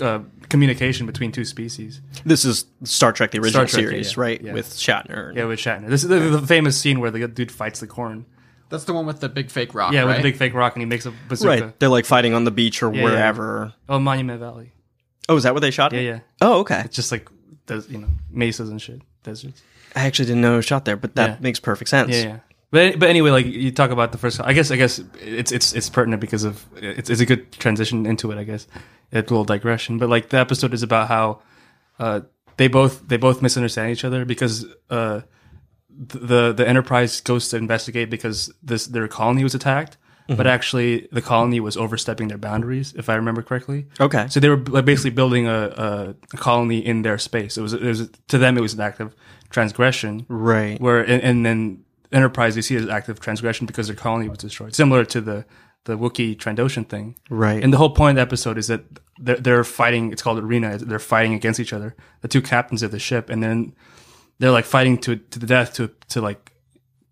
[0.00, 2.00] uh, communication between two species.
[2.24, 4.40] this is Star Trek the original Trek, series, yeah, right?
[4.42, 4.52] yeah.
[4.52, 5.34] With Shatner.
[5.34, 5.88] Yeah, with Shatner.
[5.88, 8.26] This is the, the famous scene where the dude fights the Gorn.
[8.70, 10.06] That's the one with the big fake rock, Yeah, right?
[10.08, 11.48] with the big fake rock, and he makes a bazooka.
[11.66, 11.78] Right.
[11.78, 13.04] They're like fighting on the beach or Yeah, yeah.
[13.04, 13.74] wherever.
[13.88, 14.72] Oh, Monument Valley.
[15.28, 16.04] Oh, is that where they shot Yeah, it?
[16.04, 16.10] yeah.
[16.14, 16.20] Yeah.
[16.40, 16.80] Oh, okay.
[16.84, 17.28] It's just like
[17.66, 19.62] there's you know mesas and shit, deserts.
[19.94, 21.36] I actually didn't know it was shot there, but that Yeah.
[21.40, 22.10] makes perfect sense.
[22.10, 22.38] Yeah, yeah.
[22.74, 24.40] But but anyway, like you talk about the first.
[24.40, 28.04] I guess I guess it's it's it's pertinent because of it's it's a good transition
[28.06, 28.38] into it.
[28.38, 28.66] I guess
[29.12, 31.40] a little digression, but like the episode is about how
[32.00, 32.20] uh,
[32.56, 35.20] they both they both misunderstand each other because uh,
[35.90, 41.22] the the Enterprise goes to investigate because this their colony was attacked, but actually the
[41.22, 43.86] colony was overstepping their boundaries, if I remember correctly.
[44.00, 44.26] Okay.
[44.28, 47.56] So they were like, basically building a, a, a colony in their space.
[47.56, 49.14] It was, it was to them it was an act of
[49.50, 50.80] transgression, Right.
[50.80, 51.83] where and, and then
[52.14, 55.44] Enterprise they see it as active transgression because their colony was destroyed, similar to the
[55.84, 57.16] the Wookiee Trandoshan thing.
[57.28, 57.62] Right.
[57.62, 58.84] And the whole point of the episode is that
[59.18, 60.12] they're, they're fighting.
[60.12, 60.78] It's called Arena.
[60.78, 63.74] They're fighting against each other, the two captains of the ship, and then
[64.38, 66.52] they're like fighting to to the death to to like.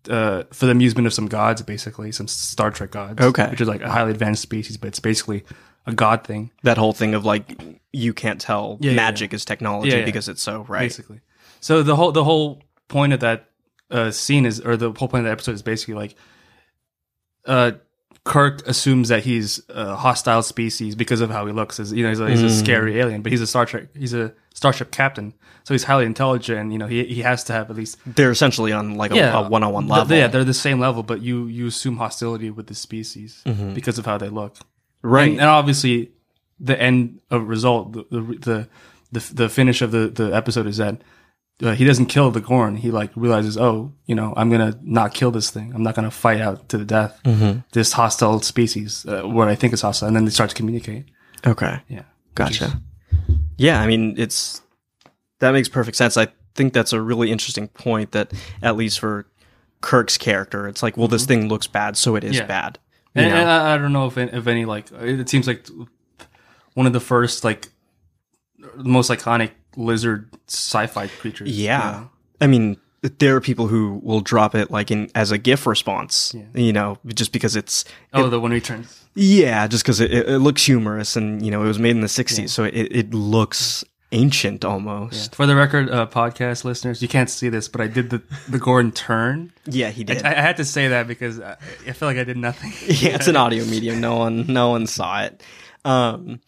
[0.09, 3.47] Uh, for the amusement of some gods, basically some Star Trek gods, Okay.
[3.49, 5.45] which is like a highly advanced species, but it's basically
[5.85, 6.51] a god thing.
[6.63, 7.57] that whole thing of like
[7.93, 10.05] you can't tell Yeah, yeah, magic is technology Yeah, yeah.
[10.05, 10.81] because it's so right.
[10.81, 11.21] basically.
[11.61, 13.49] So the whole the whole point of that
[13.93, 16.15] uh, scene is, or the whole point of the episode is basically like,
[17.45, 17.71] uh,
[18.25, 21.77] Kirk assumes that he's a hostile species because of how he looks.
[21.79, 22.59] As you know, he's a, he's a Mm.
[22.63, 23.87] scary alien, but he's a Star Trek.
[23.97, 25.33] He's a starship captain,
[25.65, 26.57] so he's highly intelligent.
[26.57, 29.15] And, you know, he he has to have at least They're essentially on like a,
[29.15, 30.15] yeah a one-on-one th- level.
[30.15, 33.41] yeah, they're the same level, but you you assume hostility with the species
[33.73, 34.53] because of how they look.
[34.55, 35.07] Mm-hmm.
[35.09, 35.31] right.
[35.31, 36.11] And, and obviously,
[36.61, 38.67] the end of result, the the the,
[39.11, 41.01] the, the finish of the, the episode is that
[41.61, 42.75] uh, he doesn't kill the Gorn.
[42.77, 45.71] He like realizes, oh, you know, I'm gonna not kill this thing.
[45.73, 47.19] I'm not gonna fight out to the death
[47.73, 50.07] this hostile species, uh, what I think is hostile.
[50.07, 51.05] And then they start to communicate.
[51.45, 51.79] okay.
[51.87, 52.03] Yeah,
[52.35, 52.81] Gotcha.
[53.57, 54.61] Yeah, I mean it's
[55.39, 56.17] that makes perfect sense.
[56.17, 59.27] I think that's a really interesting point that at least for
[59.81, 62.41] Kirk's character, it's like, well, this thing looks bad, so it is Mm-hmm.
[62.41, 62.47] Yeah.
[62.47, 62.79] bad.
[63.15, 65.67] And, and I, I don't know if if any like it seems like
[66.73, 67.69] one of the first like
[68.57, 71.49] the most iconic lizard sci-fi creatures.
[71.49, 72.05] Yeah.
[72.41, 72.77] I mean,
[73.19, 76.97] there are people who will drop it like in as a GIF response, you know,
[77.07, 77.83] just because it's
[78.13, 79.03] Oh, the one returns.
[79.15, 82.01] yeah, just because it, it, it looks humorous and you know it was made in
[82.01, 83.83] the '60s, so it, it looks
[84.13, 85.35] ancient almost.
[85.35, 88.57] For the record, uh, podcast listeners, you can't see this, but I did the the
[88.59, 89.51] Gorn turn.
[89.65, 90.23] Yeah, he did.
[90.23, 91.57] I, I had to say that because I,
[91.87, 92.71] I feel like I did nothing.
[92.87, 93.99] yeah, it's an audio medium.
[93.99, 95.43] No one, no one saw it.
[95.83, 96.39] Um,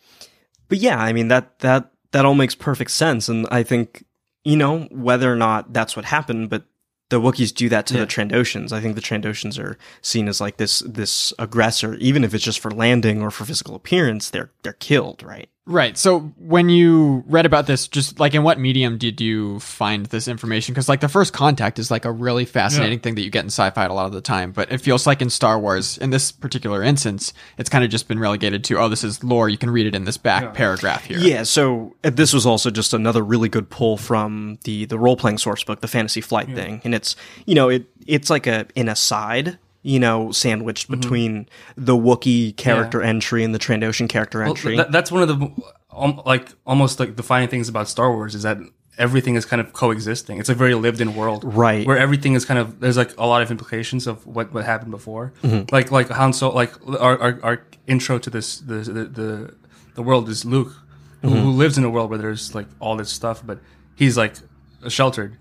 [0.69, 4.05] but yeah, I mean that that that all makes perfect sense, and I think
[4.45, 6.63] you know whether or not that's what happened, but
[7.09, 8.05] the Wookiees do that to the Yeah.
[8.05, 8.71] Trandoshans.
[8.71, 12.59] I think the Trandoshans are seen as like this this aggressor, even if it's just
[12.61, 14.29] for landing or for physical appearance.
[14.29, 15.49] They're they're killed, right?
[15.67, 15.97] Right.
[15.97, 20.27] So when you read about this, just like in what medium did you find this
[20.27, 20.73] information?
[20.73, 23.47] Because like the first contact is like a really fascinating thing that you get in
[23.47, 26.31] sci-fi a lot of the time, but it feels like in Star Wars, in this
[26.31, 29.49] particular instance, it's kind of just been relegated to oh, this is lore.
[29.49, 31.17] You can read it in this back paragraph here.
[31.17, 35.17] Yeah, so uh, this was also just another really good pull from the the role
[35.17, 37.15] playing source book, the Fantasy Flight thing, and it's
[37.47, 43.03] you know it it's like a an aside, you know, sandwiched between the Wookiee character
[43.03, 44.77] entry and the Trandoshan character Well, entry.
[44.77, 45.51] that, that's one of the
[45.91, 48.57] um, like almost like defining things about Star Wars is that
[48.97, 50.39] everything is kind of coexisting.
[50.39, 51.85] It's a very lived-in world, Right.
[51.85, 54.91] Where everything is kind of there's like a lot of implications of what what happened
[54.91, 55.33] before.
[55.43, 55.73] Mm-hmm.
[55.75, 59.53] Like like Han Solo, like our, our our intro to this the the the,
[59.93, 60.73] the world is Luke,
[61.21, 61.41] who, Mm-hmm.
[61.43, 63.59] who lives in a world where there's like all this stuff, but
[63.95, 64.33] he's like
[64.87, 65.37] sheltered.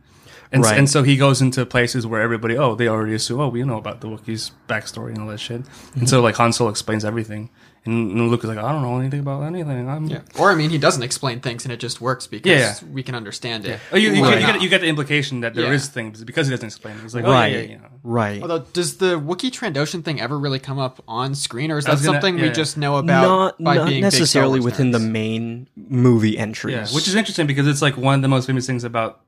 [0.54, 0.78] And, Right.
[0.78, 3.76] and so he goes into places where everybody, oh, they already assume, oh, we know
[3.76, 5.62] about the Wookiees' backstory and all that shit.
[5.96, 6.22] And so, mm-hmm.
[6.24, 7.50] like, Han Solo explains everything.
[7.86, 9.88] And, and Luke is like, I don't know anything about anything.
[9.88, 10.20] I'm, Yeah.
[10.38, 12.50] Or I mean, he doesn't explain things, and it just works because
[12.82, 13.80] Yeah, we can understand it.
[13.92, 14.38] Oh, you, you, Right.
[14.38, 15.90] get, you, get, you get the implication that there is Yeah.
[15.92, 17.02] things because he doesn't explain it.
[17.02, 17.88] He's like, oh, right, yeah, yeah, you know.
[18.04, 18.40] right.
[18.40, 21.90] Although, does the Wookiee Trandoshan thing ever really come up on screen, or is that
[21.90, 22.52] was gonna- something we yeah.
[22.52, 26.38] just know about not by not being big Star necessarily Wars within the main movie
[26.38, 26.74] entries.
[26.74, 29.20] Yeah, which is interesting because it's like one of the most famous things about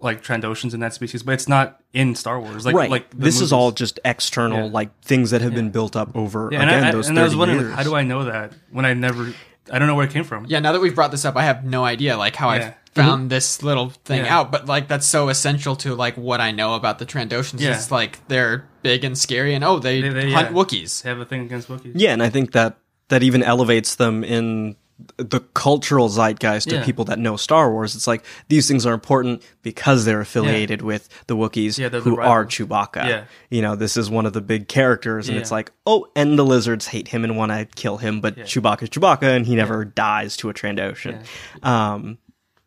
[0.00, 2.66] like Trandoshans in that species, but it's not in Star Wars.
[2.66, 2.90] Like, right.
[2.90, 4.72] like the this is all just external, Yeah.
[4.72, 7.18] like things that have been built up over Yeah, and again I, I, those and
[7.18, 7.74] I was 30 wondering, years.
[7.74, 9.32] how do I know that when I never,
[9.72, 10.46] I don't know where it came from.
[10.48, 12.74] Yeah, now that we've brought this up, I have no idea like how Yeah.
[12.74, 13.28] I found mm-hmm.
[13.28, 14.38] this little thing Yeah.
[14.38, 17.60] out, but like that's so essential to like what I know about the Trandoshans.
[17.60, 17.74] Yeah.
[17.74, 20.56] It's like they're big and scary, and oh, they, They- they- hunt yeah.
[20.56, 21.02] Wookiees.
[21.02, 21.92] They have a thing against Wookiees.
[21.94, 22.78] Yeah, and I think that
[23.08, 24.76] that even elevates them in
[25.18, 26.78] the cultural zeitgeist Yeah.
[26.80, 27.94] of people that know Star Wars.
[27.94, 32.10] It's like these things are important because they're affiliated with the Wookiees Yeah, they're the
[32.10, 32.46] who are.
[32.46, 33.06] Chewbacca.
[33.06, 33.24] Yeah.
[33.50, 35.42] You know, this is one of the big characters, and Yeah.
[35.42, 38.88] it's like, oh, and the lizards hate him and want to kill him, but Chewbacca's
[38.88, 41.18] Chewbacca, and he never dies to a Trandoshan.
[41.62, 42.18] Um,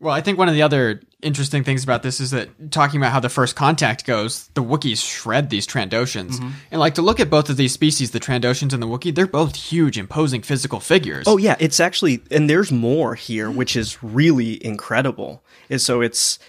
[0.02, 3.12] Well, I think one of the other interesting things about this is that talking about
[3.12, 6.32] how the first contact goes, the Wookiees shred these Trandoshans.
[6.32, 6.50] Mm-hmm.
[6.72, 9.28] And like to look at both of these species, the Trandoshans and the Wookiee, they're
[9.28, 11.26] both huge, imposing physical figures.
[11.28, 15.44] Oh yeah, it's actually and there's more here which is really incredible.
[15.70, 16.40] And so it's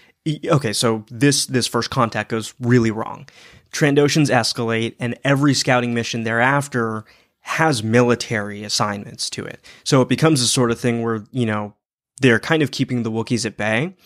[0.46, 3.26] okay, so this this first contact goes really wrong.
[3.72, 7.04] Trandoshans escalate and every scouting mission thereafter
[7.40, 9.64] has military assignments to it.
[9.82, 11.74] So it becomes a sort of thing where, you know,
[12.20, 13.96] they're kind of keeping the Wookiees at bay.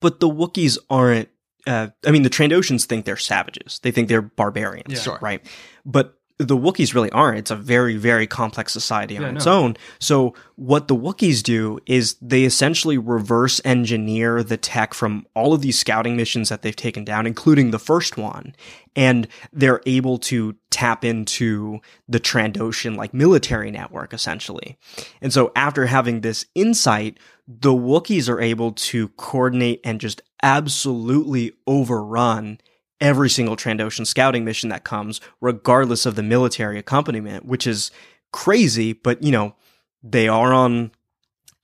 [0.00, 1.28] But the Wookiees aren't
[1.66, 3.78] uh, I mean, the Trandoshans think they're savages.
[3.84, 5.18] They think they're barbarians, Sure.
[5.22, 5.46] right?
[5.86, 7.38] But the Wookiees really aren't.
[7.38, 9.76] It's a very, very complex society on Yeah, its own.
[9.98, 15.62] So what the Wookiees do is they essentially reverse engineer the tech from all of
[15.62, 18.54] these scouting missions that they've taken down, including the first one.
[18.94, 24.78] And they're able to tap into the Trandoshan like military network essentially.
[25.20, 31.52] And so after having this insight, the Wookiees are able to coordinate and just absolutely
[31.66, 32.58] overrun
[33.02, 37.90] every single Trandoshan scouting mission that comes, regardless of the military accompaniment, which is
[38.32, 39.54] crazy, but you know,
[40.02, 40.92] they are on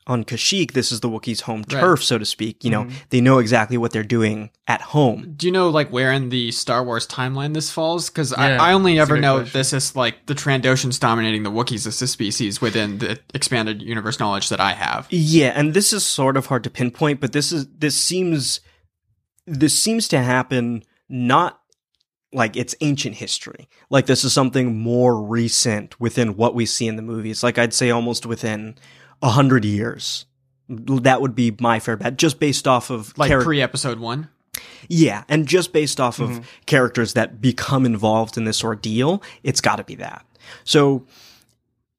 [0.08, 1.80] on Kashyyyk, this is the Wookiees' home Right.
[1.80, 2.64] turf, so to speak.
[2.64, 2.96] You know, mm-hmm.
[3.10, 5.34] they know exactly what they're doing at home.
[5.36, 8.08] Do you know like where in the Star Wars timeline this falls?
[8.08, 9.52] Because Yeah, I, I only ever know question.
[9.52, 14.18] this is like the Trandoshans dominating the Wookiees as a species within the expanded universe
[14.18, 15.06] knowledge that I have.
[15.10, 18.60] Yeah, and this is sort of hard to pinpoint, but this is this seems
[19.46, 21.60] this seems to happen not
[22.32, 23.68] like it's ancient history.
[23.90, 27.42] Like this is something more recent within what we see in the movies.
[27.42, 28.76] Like I'd say almost within
[29.22, 30.26] a hundred years.
[30.68, 34.28] That would be my fair bet, just based off of Like charac- pre episode one.
[34.88, 36.38] yeah, and just based off Mm-hmm.
[36.40, 40.26] of characters that become involved in this ordeal, it's got to be that.
[40.64, 41.06] So,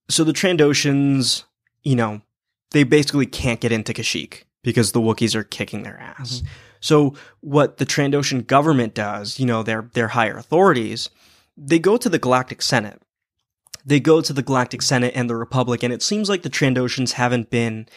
[0.08, 1.46] so the Trandoshans,
[1.84, 2.22] you know,
[2.72, 6.38] they basically can't get into Kashyyyk because the Wookiees are kicking their ass.
[6.38, 6.48] Mm-hmm.
[6.80, 11.10] So, what the Trandoshan government does, you know, their their higher authorities,
[11.58, 13.02] they go to the Galactic Senate.
[13.86, 17.14] They go to the Galactic Senate and the Republic, and it seems like the Trandoshans
[17.14, 17.88] haven't been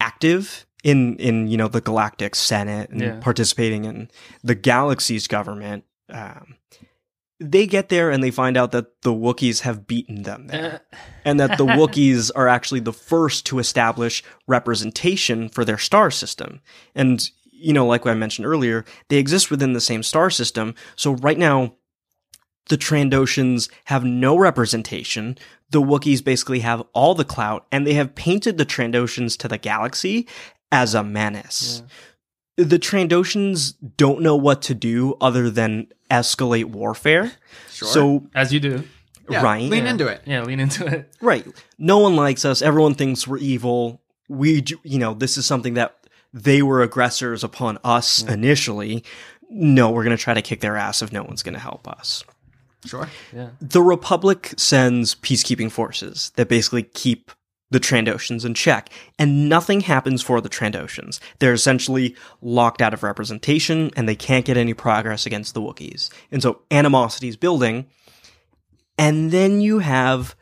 [0.00, 3.18] active in in you know the Galactic Senate and Yeah.
[3.20, 4.10] participating in
[4.42, 5.84] the galaxy's government.
[6.08, 6.56] Um,
[7.42, 10.82] they get there and they find out that the Wookiees have beaten them there,
[11.24, 16.60] and that the Wookiees are actually the first to establish representation for their star system.
[16.94, 17.30] And
[17.60, 20.74] you know, like I mentioned earlier, they exist within the same star system.
[20.96, 21.74] So right now,
[22.68, 25.36] the Trandoshans have no representation.
[25.70, 29.58] The Wookiees basically have all the clout, and they have painted the Trandoshans to the
[29.58, 30.26] galaxy
[30.72, 31.82] as a menace.
[32.56, 37.32] The Trandoshans don't know what to do other than escalate warfare.
[37.72, 37.88] Sure.
[37.88, 38.84] So As you do.
[39.30, 39.62] Yeah, right?
[39.62, 39.90] Lean Yeah.
[39.90, 40.20] into it.
[40.26, 41.10] Yeah, lean into it.
[41.22, 41.46] Right.
[41.78, 42.60] No one likes us.
[42.60, 44.02] Everyone thinks we're evil.
[44.28, 45.96] We, you know, this is something that
[46.32, 49.04] they were aggressors upon us initially.
[49.48, 51.88] No, we're going to try to kick their ass if no one's going to help
[51.88, 52.24] us.
[52.86, 53.08] Sure.
[53.34, 53.50] Yeah.
[53.60, 57.30] The Republic sends peacekeeping forces that basically keep
[57.72, 61.20] the Trandoshans in check, and nothing happens for the Trandoshans.
[61.38, 66.10] They're essentially locked out of representation, and they can't get any progress against the Wookiees.
[66.32, 67.86] And so animosity is building,
[68.98, 70.34] and then you have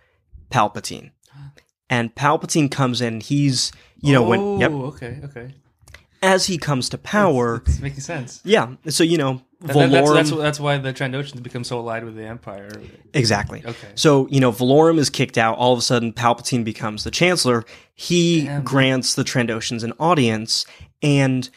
[0.50, 1.10] Palpatine.
[1.90, 5.54] And Palpatine comes in, he's, you know, when, oh, yep, okay, okay.
[6.22, 8.40] As he comes to power, It's making sense.
[8.44, 12.04] yeah, so, you know, That- that- that's, that's, that's why the Trandoshans become so allied
[12.04, 12.70] with the Empire.
[13.14, 13.62] Exactly.
[13.64, 13.88] Okay.
[13.94, 15.56] So, you know, Valorum is kicked out.
[15.58, 17.64] All of a sudden, Palpatine becomes the Chancellor.
[17.94, 18.62] He Damn.
[18.64, 20.64] grants the Trandoshans an audience,
[21.02, 21.48] and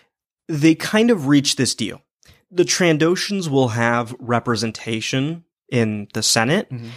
[0.48, 2.02] they kind of reach this deal.
[2.50, 6.70] The Trandoshans will have representation in the Senate.
[6.70, 6.88] Mm-hmm.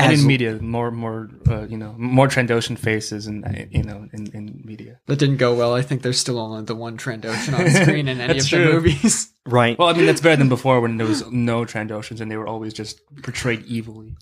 [0.00, 4.08] And in media, more, more, uh, you know, more Trandoshan faces, and uh, you know,
[4.12, 5.00] in, in media.
[5.06, 5.74] That didn't go well.
[5.74, 8.56] I think there's still only the one Trandoshan on screen in any of That's the
[8.56, 8.72] true.
[8.74, 9.32] movies.
[9.46, 9.78] Right.
[9.78, 12.46] Well, I mean, that's better than before when there was no Trandoshans and they were
[12.46, 14.14] always just portrayed evilly.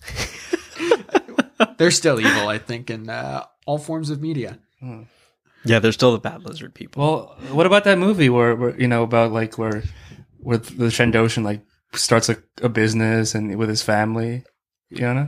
[1.77, 4.57] They're still evil, I think, in uh, all forms of media.
[5.65, 7.03] yeah, they're still the bad lizard people.
[7.03, 9.83] Well, what about that movie where, where you know, about like where,
[10.39, 11.61] where the Trandoshan like
[11.93, 14.43] starts a, a business and with his family,
[14.89, 15.27] you know,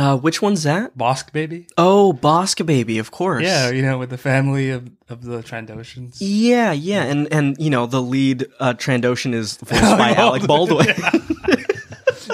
[0.00, 0.96] Uh, which one's that?
[0.96, 1.66] Bossk baby.
[1.76, 3.42] Oh, Bosca Baby, of course.
[3.42, 6.16] Yeah, you know, with the family of, of the Trandoshans.
[6.20, 10.86] Yeah, yeah, and and you know the lead uh, Trandoshan is voiced by Alec Baldwin.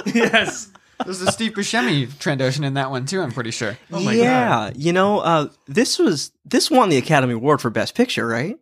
[0.05, 0.71] yes.
[1.03, 3.21] There's a Steve Buscemi Trandoshan in that one too.
[3.21, 3.77] I'm pretty sure.
[3.91, 4.21] Oh my god.
[4.21, 8.57] yeah, you know, uh, this was this won the Academy Award for Best Picture, right?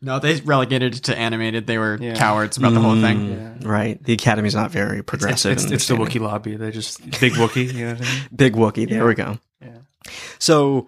[0.00, 1.66] No, they relegated it to animated.
[1.66, 2.14] They were Yeah.
[2.14, 3.32] cowards about the whole thing.
[3.32, 3.54] Yeah.
[3.68, 4.02] Right.
[4.02, 5.52] The Academy's not very progressive.
[5.52, 6.56] it's, in it's the their Wookiee lobby.
[6.56, 7.72] They're just big Wookiee.
[7.74, 8.22] You know what I mean?
[8.36, 8.88] Big Wookiee.
[8.88, 9.04] There Yeah.
[9.06, 9.38] we go.
[9.60, 9.78] Yeah.
[10.38, 10.86] So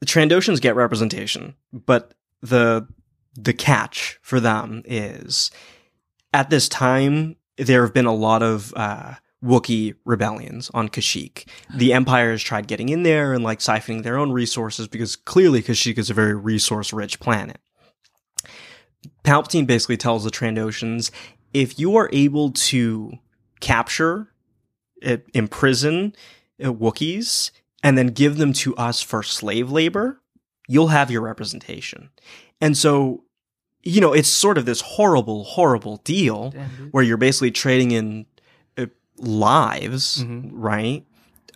[0.00, 2.86] the Trandoshans get representation, but the
[3.36, 5.50] the catch for them is
[6.32, 9.14] at this time there have been a lot of uh,
[9.44, 11.46] Wookiee rebellions on Kashyyyk.
[11.74, 15.62] The Empire has tried getting in there and like siphoning their own resources because clearly
[15.62, 17.58] Kashyyyk is a very resource rich planet.
[19.24, 21.10] Palpatine basically tells the Trandoshans
[21.52, 23.12] if you are able to
[23.60, 24.28] capture,
[25.04, 26.14] uh, imprison
[26.62, 27.50] uh, Wookiees,
[27.82, 30.20] and then give them to us for slave labor,
[30.68, 32.10] you'll have your representation.
[32.60, 33.24] And so,
[33.82, 36.52] you know, it's sort of this horrible, horrible deal
[36.92, 38.26] where you're basically trading in
[38.78, 38.86] uh,
[39.18, 40.48] lives, Mhm.
[40.52, 41.04] right,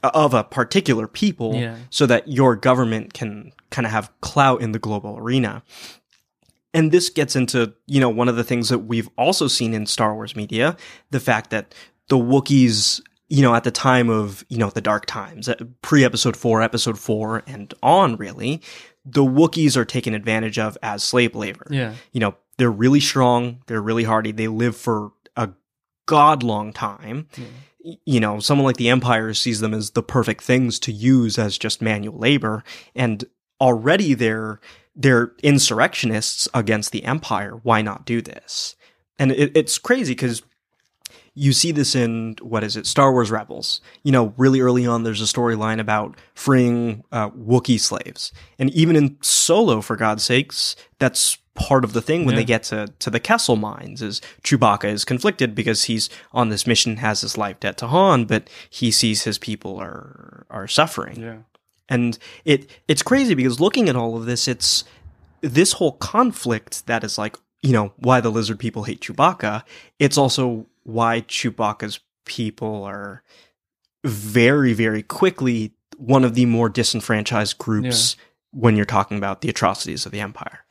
[0.03, 1.77] of a particular people Yeah.
[1.91, 5.63] so that your government can kind of have clout in the global arena.
[6.75, 9.87] And this gets into, you know, one of the things that we've also seen in
[9.87, 10.77] Star Wars media,
[11.11, 11.75] the fact that
[12.09, 16.05] the Wookiees, you know, at the time of, you know, the dark times, uh, pre
[16.05, 18.61] episode 4, episode 4 and on really,
[19.05, 21.95] the Wookiees are taken advantage of as slave labor Yeah.
[22.13, 25.51] you know, they're really strong, they're really hardy, they live for a
[26.07, 27.29] god long time.
[27.83, 31.39] Y- You know, someone like the Empire sees them as the perfect things to use
[31.39, 32.63] as just manual labor,
[32.95, 33.25] and
[33.61, 34.61] already they're
[34.99, 37.61] they're insurrectionists against the Empire.
[37.63, 38.77] Why not do this?
[39.19, 40.43] And it, it's crazy because
[41.35, 45.05] you see this in what is it star wars rebels you know really early on
[45.05, 50.75] there's a storyline about freeing uh, wookiee slaves and even in solo for god's sakes
[50.99, 52.41] that's part of the thing when Yeah.
[52.41, 56.67] they get to, to the kessel mines is chewbacca is conflicted because he's on this
[56.67, 61.21] mission has his life debt to han but he sees his people are are suffering
[61.21, 61.37] Yeah.
[61.89, 64.85] And it it's crazy because looking at all of this, it's
[65.41, 69.63] this whole conflict that is like, you know, why the lizard people hate Chewbacca.
[69.99, 73.23] It's also why Chewbacca's people are
[74.05, 78.17] very, very quickly one of the more disenfranchised groups
[78.53, 80.65] when you're talking about the atrocities of the Empire.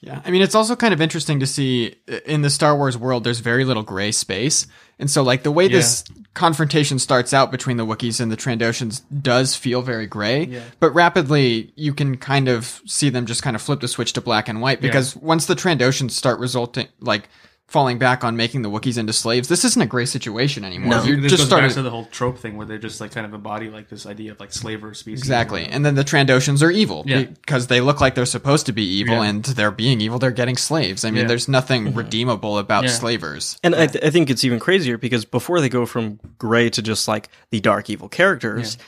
[0.00, 2.96] Yeah, I mean, it's also kind of interesting to see uh, in the Star Wars
[2.96, 4.66] world, there's very little gray space.
[5.00, 9.02] And so, like, the way this confrontation starts out between the Wookiees and the Trandoshans
[9.22, 10.60] does feel very gray, Yeah.
[10.78, 14.20] but rapidly you can kind of see them just kind of flip the switch to
[14.20, 17.28] black and white because once the Trandoshans start resulting, like,
[17.68, 20.90] falling back on making the Wookiees into slaves, this isn't a gray situation anymore.
[20.96, 21.02] No.
[21.04, 21.66] You this just goes started.
[21.68, 24.06] back to the whole trope thing where they just like kind of embody like this
[24.06, 25.20] idea of like slaver species.
[25.20, 25.66] Exactly.
[25.66, 27.24] And then the Trandoshans are evil Yeah.
[27.24, 29.24] because they look like they're supposed to be evil Yeah.
[29.24, 30.18] and they're being evil.
[30.18, 31.04] They're getting slaves.
[31.04, 31.28] I mean, Yeah.
[31.28, 31.98] there's nothing mm-hmm.
[31.98, 32.90] redeemable about Yeah.
[32.90, 33.58] slavers.
[33.62, 36.80] And I, th- I think it's even crazier because before they go from gray to
[36.80, 38.78] just like the dark evil characters,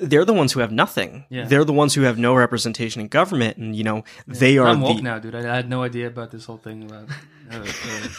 [0.00, 1.24] they're the ones who have nothing.
[1.28, 1.44] Yeah.
[1.44, 4.80] They're the ones who have no representation in government, and you know they are I'm
[4.80, 5.34] woke the now, dude.
[5.34, 7.08] I, I had no idea about this whole thing about
[7.52, 7.64] uh, uh,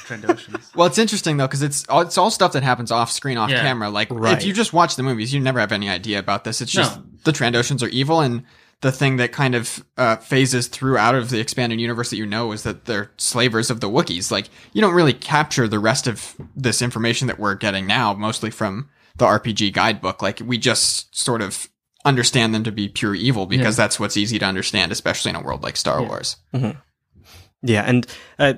[0.05, 0.75] Trandoshans.
[0.75, 3.49] Well, it's interesting though because it's all, it's all stuff that happens off screen, off
[3.49, 3.61] Yeah.
[3.61, 3.89] camera.
[3.89, 4.38] Like Right.
[4.38, 6.61] if you just watch the movies, you never have any idea about this.
[6.61, 7.03] It's just No.
[7.23, 8.43] the Trandoshans are evil, and
[8.82, 12.25] the thing that kind of uh, phases through out of the expanded universe that you
[12.25, 14.32] know is that they're slavers of the Wookiees.
[14.32, 18.49] Like you don't really capture the rest of this information that we're getting now, mostly
[18.49, 20.21] from the RPG guidebook.
[20.23, 21.69] Like we just sort of
[22.06, 25.41] understand them to be pure evil because that's what's easy to understand, especially in a
[25.41, 26.38] world like Star Wars.
[27.64, 28.08] Yeah, and
[28.39, 28.54] uh,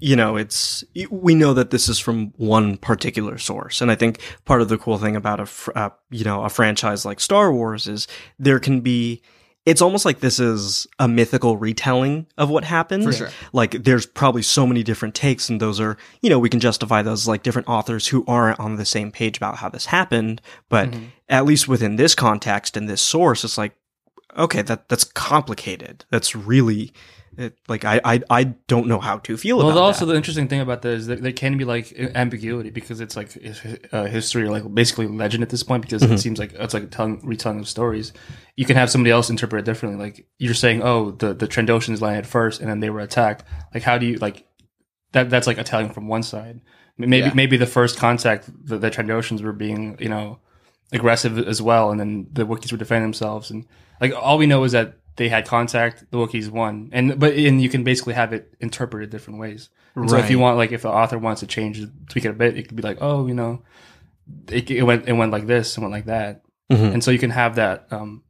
[0.00, 4.20] you know, it's we know that this is from one particular source, and I think
[4.44, 7.52] part of the cool thing about a fr- uh, you know a franchise like Star
[7.52, 8.06] Wars is
[8.38, 9.22] there can be.
[9.68, 13.04] It's almost like this is a mythical retelling of what happened.
[13.04, 13.30] For sure.
[13.52, 17.02] Like there's probably so many different takes, and those are you know we can justify
[17.02, 20.40] those like different authors who aren't on the same page about how this happened,
[20.70, 21.04] but mm-hmm.
[21.28, 23.74] at least within this context and this source, it's like
[24.38, 26.06] okay, that that's complicated.
[26.10, 26.92] That's really
[27.38, 30.12] it, like I, I I don't know how to feel Well, about also that.
[30.12, 33.30] the interesting thing about that is that there can be like ambiguity because it's like
[33.92, 36.14] uh, history or like basically legend at this point because Mm-hmm.
[36.14, 38.12] it seems like it's like a telling, retelling of stories.
[38.56, 39.98] You can have somebody else interpret it differently.
[40.04, 43.44] Like you're saying, oh, the the Trandoshans landed first and then they were attacked.
[43.72, 44.44] Like how do you like
[45.12, 45.30] that?
[45.30, 46.60] That's like a telling from one side.
[46.98, 47.34] Maybe Yeah.
[47.34, 50.40] maybe the first contact the, the Trandoshans were being you know
[50.92, 53.50] aggressive as well, and then the Wookiees were defending themselves.
[53.50, 53.64] And
[54.00, 56.10] like all we know is that they had contact.
[56.10, 59.68] The Wookiees won, and but and you can basically have it interpreted different ways.
[59.94, 62.32] And So if you want, like, if the author wants to change tweak it a
[62.32, 63.62] bit, it could be like, oh, you know,
[64.48, 66.42] it, it went it went like this, it went like that,
[66.72, 66.92] Mhm.
[66.94, 68.22] and so you can have that um,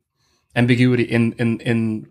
[0.56, 2.06] ambiguity in in in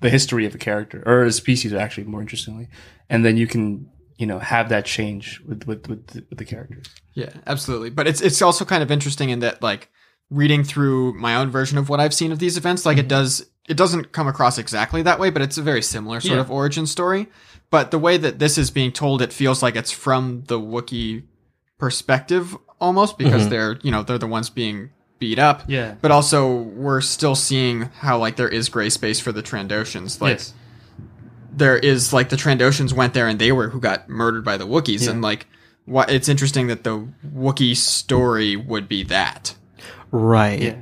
[0.00, 2.68] the history of a character or a species, actually, more interestingly,
[3.08, 6.44] and then you can you know have that change with with with the, with the
[6.44, 6.86] characters.
[7.14, 7.90] Yeah, absolutely.
[7.90, 9.88] But it's it's also kind of interesting in that like
[10.30, 13.50] reading through my own version of what I've seen of these events, like it does
[13.70, 16.40] it doesn't come across exactly that way, but it's a very similar sort Yeah.
[16.40, 17.28] of origin story.
[17.70, 21.22] But the way that this is being told, it feels like it's from the Wookiee
[21.78, 23.50] perspective almost because mm-hmm.
[23.50, 24.90] they're you know they're the ones being
[25.20, 25.62] beat up.
[25.68, 25.94] Yeah.
[26.02, 30.20] But also we're still seeing how like there is gray space for the Trandoshans.
[30.20, 30.52] Like yes.
[31.52, 34.66] there is like the Trandoshans went there and they were who got murdered by the
[34.66, 35.46] Wookiees and like
[35.84, 39.54] what it's interesting that the Wookiee story would be that.
[40.10, 40.60] right.
[40.60, 40.76] Yeah.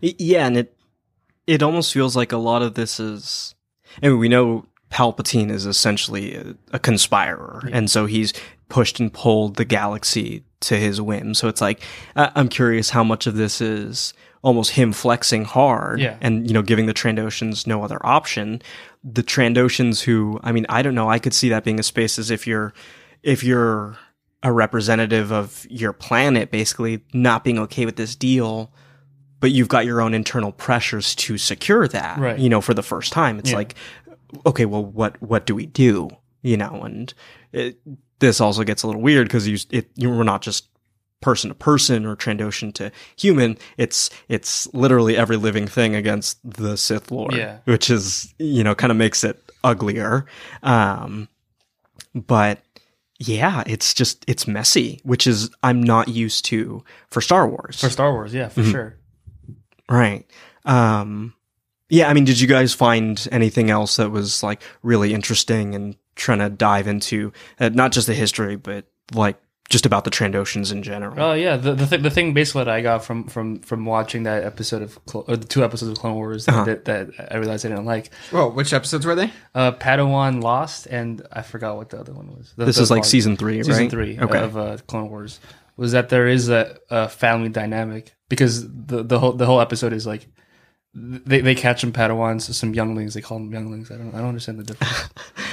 [0.00, 0.73] Yeah, and it
[1.46, 3.54] it almost feels like a lot of this is.
[4.02, 8.32] I mean, we know Palpatine is essentially a, a conspirer, and so he's
[8.68, 11.34] pushed and pulled the galaxy to his whim.
[11.34, 11.82] So it's like
[12.16, 16.16] I- I'm curious how much of this is almost him flexing hard, Yeah.
[16.20, 18.60] and you know, giving the Trandoshans no other option.
[19.02, 22.18] The Trandoshans, who I mean, I don't know, I could see that being a space
[22.18, 22.72] as if you're
[23.22, 23.96] if you're
[24.42, 28.70] a representative of your planet, basically not being okay with this deal
[29.44, 32.38] but you've got your own internal pressures to secure that Right.
[32.38, 33.56] you know for the first time it's Yeah.
[33.58, 33.74] like
[34.46, 36.08] okay well what what do we do
[36.42, 37.12] you know and
[37.52, 37.76] it,
[38.20, 40.68] this also gets a little weird because you it you were not just
[41.20, 46.76] person to person or Trandoshan to human it's it's literally every living thing against the
[46.76, 47.58] Sith Lord Yeah.
[47.66, 50.24] which is you know kind of makes it uglier
[50.62, 51.28] um
[52.14, 52.62] but
[53.18, 57.88] yeah it's just it's messy which is I'm not used to for Star Wars For
[57.90, 58.70] Star Wars, yeah, for Mm-hmm.
[58.72, 58.96] sure.
[59.88, 60.24] Right.
[60.64, 61.34] Um
[61.90, 65.96] yeah, I mean, did you guys find anything else that was like really interesting and
[66.16, 69.36] trying to dive into uh, not just the history, but like
[69.68, 71.14] just about the Trandoshans in general?
[71.22, 74.22] Oh yeah, the the, th- the thing basically that I got from from from watching
[74.22, 76.64] that episode of Clo- or the two episodes of Clone Wars Uh-huh.
[76.64, 78.10] that, that I realized I didn't like.
[78.32, 79.30] Well, which episodes were they?
[79.54, 82.54] Uh, Padawan Lost, and I forgot what the other one was.
[82.56, 83.90] The- this the is like part- season three, season right?
[83.90, 84.38] three Okay.
[84.42, 85.38] of uh, Clone Wars.
[85.76, 89.92] Was that there is a, a family dynamic because the the whole the whole episode
[89.92, 90.28] is like
[90.94, 93.14] they they catch some Padawans, some younglings.
[93.14, 93.90] They call them younglings.
[93.90, 95.10] I don't I don't understand the difference.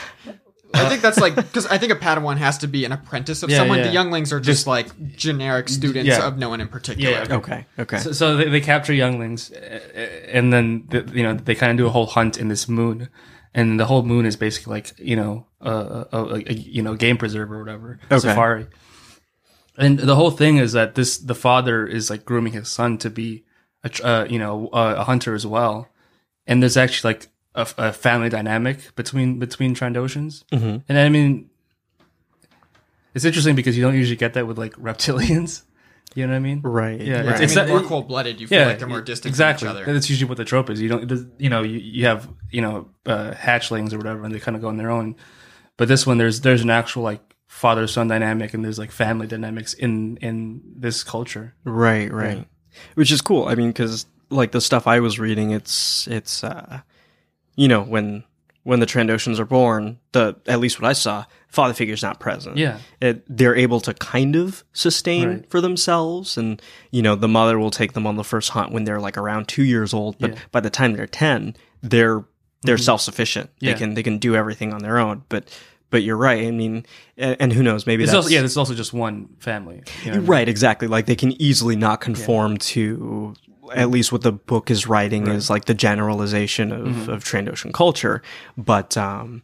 [0.74, 3.50] I think that's like because I think a Padawan has to be an apprentice of
[3.50, 3.80] Yeah, someone.
[3.80, 3.88] yeah.
[3.88, 6.26] The younglings are just, like generic students yeah.
[6.26, 7.12] of no one in particular.
[7.28, 7.66] Yeah, okay.
[7.78, 7.98] Okay.
[7.98, 9.80] So, so they, they capture younglings, uh,
[10.32, 13.10] and then the, you know they kind of do a whole hunt in this moon,
[13.54, 16.96] and the whole moon is basically like you know a, a, a, a you know
[16.96, 18.20] game preserve or whatever Okay.
[18.20, 18.68] safari.
[19.78, 23.10] And the whole thing is that this the father is like grooming his son to
[23.10, 23.44] be
[23.84, 25.88] a uh, you know a, a hunter as well,
[26.46, 30.78] and there's actually like a, a family dynamic between between Trandoshans, Mm-hmm.
[30.90, 31.50] and I mean.
[33.14, 35.64] It's interesting because you don't usually get that with like reptilians.
[36.14, 36.60] You know what I mean?
[36.62, 37.00] Right.
[37.00, 37.26] Yeah, Right.
[37.28, 38.42] I It's- mean, that- more cold blooded.
[38.42, 39.66] You feel like they're more distant exactly.
[39.70, 39.94] from each other.
[39.94, 40.82] That's usually what the trope is.
[40.82, 44.40] You don't, you know, you, you have you know uh, hatchlings or whatever, and they
[44.42, 45.16] kind of go on their own.
[45.78, 49.28] But this one, there's there's an actual like father son dynamic, and there's like family
[49.28, 51.54] dynamics in in this culture.
[51.66, 52.48] Right, right.
[52.96, 53.48] Which is cool.
[53.48, 56.80] I mean, because like the stuff I was reading, it's it's uh,
[57.56, 58.24] you know when
[58.64, 62.58] when the Trandoshans are born, the at least what I saw, father figure's not present.
[62.58, 62.78] Yeah.
[63.02, 65.50] it, they're able to kind of sustain Right.
[65.50, 68.86] for themselves, and you know the mother will take them on the first hunt when
[68.86, 70.36] they're like around two years old, but Yeah.
[70.38, 70.46] Mm-hmm.
[70.52, 72.24] by the time they're ten, they're
[72.64, 73.50] they're self sufficient.
[73.60, 73.74] Yeah.
[73.74, 75.24] They can they can do everything on their own.
[75.28, 75.50] But
[75.92, 76.48] but you're right.
[76.48, 76.86] I mean,
[77.18, 77.86] and, and who knows?
[77.86, 79.84] Maybe It's that's also, yeah, this is also just one family.
[80.04, 80.26] you know what I mean?
[80.26, 80.88] Right, exactly.
[80.88, 83.36] Like they can easily not conform to
[83.74, 87.10] at least what the book is writing is like the generalization of, Mm-hmm.
[87.12, 88.22] of Trandoshan culture.
[88.58, 89.44] But um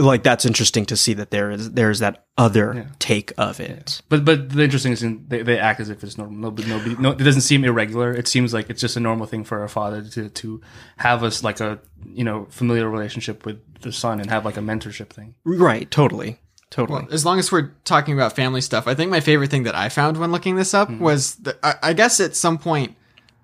[0.00, 4.02] like that's interesting to see that there is there's that other take of it.
[4.08, 6.38] But but the interesting is they, they act as if it's normal.
[6.38, 8.12] Nobody, nobody, no, it doesn't seem irregular.
[8.12, 10.60] It seems like it's just a normal thing for a father to to
[10.96, 11.78] have us like a
[12.12, 15.34] you know familiar relationship with the son and have like a mentorship thing.
[15.44, 16.38] Right, totally.
[16.70, 17.02] Totally.
[17.02, 19.74] Well, as long as we're talking about family stuff, I think my favorite thing that
[19.74, 21.02] I found when looking this up Mm-hmm.
[21.02, 22.94] was that I, I guess at some point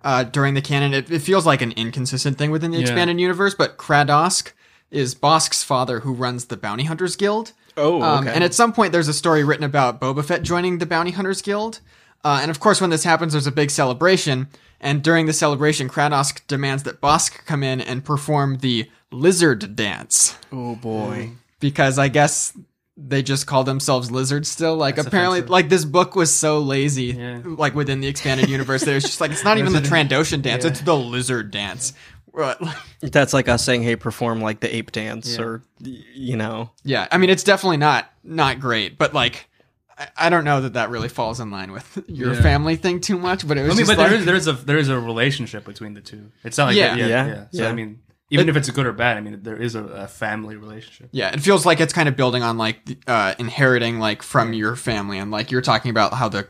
[0.05, 3.53] uh, during the canon, it, it feels like an inconsistent thing within the expanded universe,
[3.57, 4.53] but Cradossk
[4.91, 7.53] is Bossk's father who runs the Bounty Hunters Guild.
[7.77, 8.35] Oh, Um, okay.
[8.35, 11.43] and at some point, there's a story written about Boba Fett joining the Bounty Hunters
[11.43, 11.81] Guild.
[12.25, 14.49] Uh, and of course, when this happens, there's a big celebration.
[14.81, 20.37] And during the celebration, Cradossk demands that Bosk come in and perform the lizard dance
[20.53, 21.31] oh boy.
[21.61, 22.53] because I guess
[22.97, 24.75] they just call themselves lizards still.
[24.77, 25.51] Like That's apparently, offensive.
[25.51, 27.07] like this book was so lazy.
[27.17, 27.41] Yeah.
[27.45, 30.81] Like within the expanded universe, there's just like it's not even the Trandoshan dance; it's
[30.81, 31.93] the lizard dance.
[32.37, 32.57] Right,
[33.01, 35.45] That's like us saying, "Hey, perform like the ape dance," Yeah.
[35.45, 39.49] or you know, yeah, I mean, it's definitely not not great, but like.
[39.99, 42.43] I- I don't know that that really falls in line with your Yeah.
[42.43, 44.35] family thing too much, but it was I mean, just but like, there is there
[44.37, 46.31] is a there is a relationship between the two.
[46.45, 46.97] It's not like Yeah.
[46.97, 47.69] yeah, Yeah, yeah, So yeah.
[47.71, 50.57] I mean, even if it's good or bad, I mean, there is a, a family
[50.57, 51.09] relationship.
[51.13, 54.77] Yeah, it feels like it's kind of building on like uh, inheriting like from your
[54.77, 56.47] family, and like you're talking about how the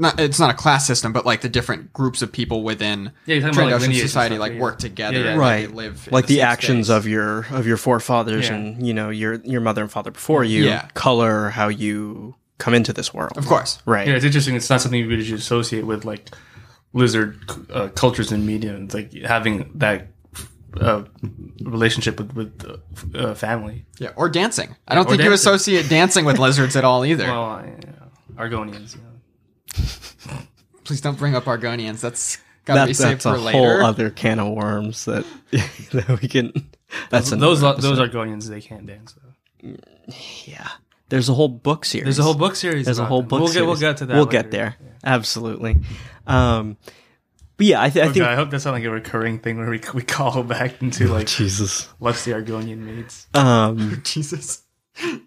[0.00, 3.36] not it's not a class system, but like the different groups of people within Yeah,
[3.36, 5.30] you're about, like, Trandoshan lineage and society stuff, like yeah, work together, Yeah, yeah.
[5.32, 5.68] and right?
[5.68, 6.96] They live like the, same actions space.
[6.96, 8.54] of your of your forefathers Yeah.
[8.56, 10.88] and you know your your mother and father before you Yeah.
[10.94, 13.36] color how you come into this world.
[13.38, 13.78] of course.
[13.86, 14.06] Right.
[14.08, 14.54] Yeah, it's interesting.
[14.56, 16.30] It's not something you really associate with like
[16.92, 17.38] lizard
[17.72, 18.74] uh, cultures and media.
[18.76, 20.08] It's like having that
[20.80, 21.02] uh,
[21.62, 23.84] relationship with with uh, uh, family.
[23.98, 24.76] Yeah, or dancing.
[24.88, 27.24] I don't or think you associate dancing with lizards at all either.
[27.28, 28.96] Well, I, you know, Argonians.
[29.76, 29.84] You
[30.32, 30.38] know.
[30.84, 32.00] Please don't bring up Argonians.
[32.00, 33.58] That's gotta be That's, saved that's for a later.
[33.58, 36.52] whole other can of worms that that we can.
[37.10, 38.10] That's Those another those episode.
[38.12, 39.14] Argonians they can't dance.
[39.62, 39.76] Though.
[40.44, 40.68] yeah.
[41.08, 42.04] There's a whole book series.
[42.04, 42.84] There's a whole book series.
[42.84, 43.62] There's a whole book We'll series.
[43.62, 44.14] get we'll get to that.
[44.14, 44.30] We'll later.
[44.42, 44.76] get there.
[45.04, 45.76] Absolutely.
[46.26, 46.76] Um,
[47.56, 48.26] but yeah, I, th- I Okay, think.
[48.26, 51.26] I hope that's not like a recurring thing where we we call back into like
[51.26, 51.88] Jesus.
[52.00, 53.26] lusty Argonian maids.
[53.34, 54.62] Um, Jesus.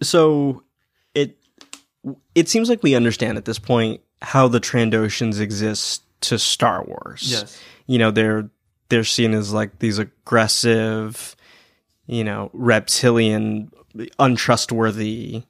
[0.01, 0.63] so
[1.13, 1.37] it
[2.33, 7.27] it seems like we understand at this point how the Trandoshans exist to Star Wars.
[7.29, 7.61] Yes.
[7.85, 8.49] You know, they're
[8.89, 11.35] they're seen as like these aggressive,
[12.07, 13.71] you know, reptilian,
[14.19, 15.43] untrustworthy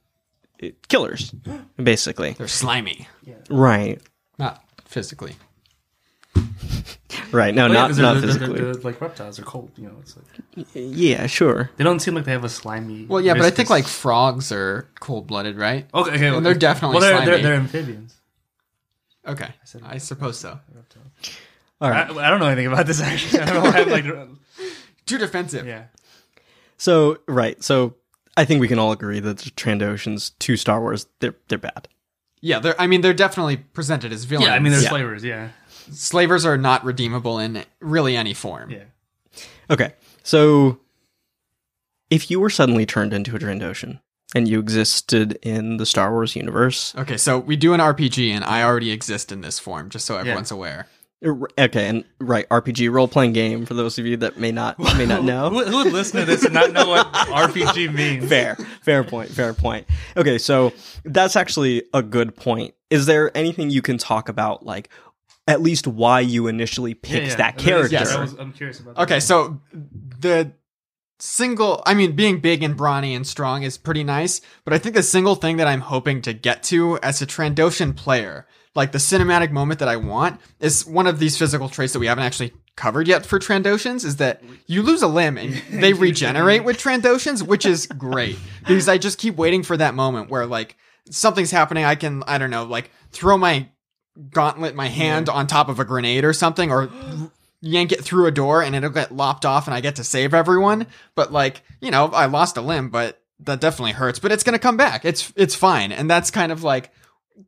[0.61, 1.31] uh, killers,
[1.81, 2.31] basically.
[2.31, 3.07] They're slimy.
[3.49, 4.01] Right.
[4.37, 5.35] Not physically.
[7.31, 7.53] Right.
[7.55, 8.47] No, Oh, yeah, not they're, they're- physically.
[8.59, 9.37] they're- they're like reptiles.
[9.37, 9.71] They're cold.
[9.75, 11.71] You know, it's like yeah, sure.
[11.77, 13.05] they don't seem like they have a slimy.
[13.05, 15.87] Well, yeah, but I think like frogs are cold blooded, right?
[15.93, 18.15] okay, okay, and they're definitely well, they're, they're, they're amphibians.
[19.27, 19.49] Okay,
[19.83, 20.59] I suppose so.
[21.81, 22.09] All right.
[22.09, 23.41] I, I don't know anything about this actually.
[23.41, 24.05] I don't have like
[25.05, 25.65] Too defensive.
[25.67, 25.85] yeah.
[26.77, 27.61] So right.
[27.63, 27.95] So
[28.37, 31.87] I think we can all agree that the Trandoshans to Star Wars they're they're bad.
[32.41, 32.79] Yeah, they're.
[32.79, 34.47] I mean, they're definitely presented as villains.
[34.47, 34.89] Yeah, I mean, there's Yeah.
[34.89, 35.23] flavors.
[35.23, 35.49] Yeah,
[35.91, 38.69] slavers are not redeemable in really any form.
[38.71, 38.83] yeah.
[39.69, 39.93] Okay.
[40.23, 40.79] So
[42.09, 43.99] if you were suddenly turned into a Trandoshan
[44.35, 48.43] and you existed in the Star Wars universe, Okay, so we do an RPG, and
[48.43, 50.87] I already exist in this form, just so everyone's aware.
[51.25, 54.77] er, okay, and right, RPG role playing game for those of you that may not
[54.97, 55.49] may not know.
[55.49, 58.27] Who, who would listen to this and not know what RPG means?
[58.27, 59.85] fair fair point fair point
[60.17, 60.73] okay so
[61.05, 64.89] that's actually a good point is there anything you can talk about like
[65.47, 67.35] at least why you initially picked yeah.
[67.35, 68.95] that That is- character yes, I was- I'm curious about.
[68.95, 69.01] That.
[69.03, 69.61] Okay, so
[70.19, 70.51] the
[71.23, 74.93] single, I mean, being big and brawny and strong is pretty nice, but I think
[74.93, 78.45] the single thing that I'm hoping to get to as a Trandoshan player,
[78.75, 82.07] like the cinematic moment that I want, is one of these physical traits that we
[82.07, 86.65] haven't actually covered yet for Trandoshans is that you lose a limb and they regenerate
[86.65, 90.75] with Trandoshans, which is great because I just keep waiting for that moment where like
[91.09, 91.85] something's happening.
[91.85, 93.69] I can, I don't know, like throw my
[94.29, 96.91] gauntlet, my hand on top of a grenade or something, or
[97.63, 100.33] yank it through a door and it'll get lopped off and I get to save
[100.33, 100.85] everyone.
[101.15, 104.19] But like, you know, I lost a limb, but that definitely hurts.
[104.19, 105.05] But it's gonna come back.
[105.05, 105.91] It's it's fine.
[105.91, 106.91] And that's kind of like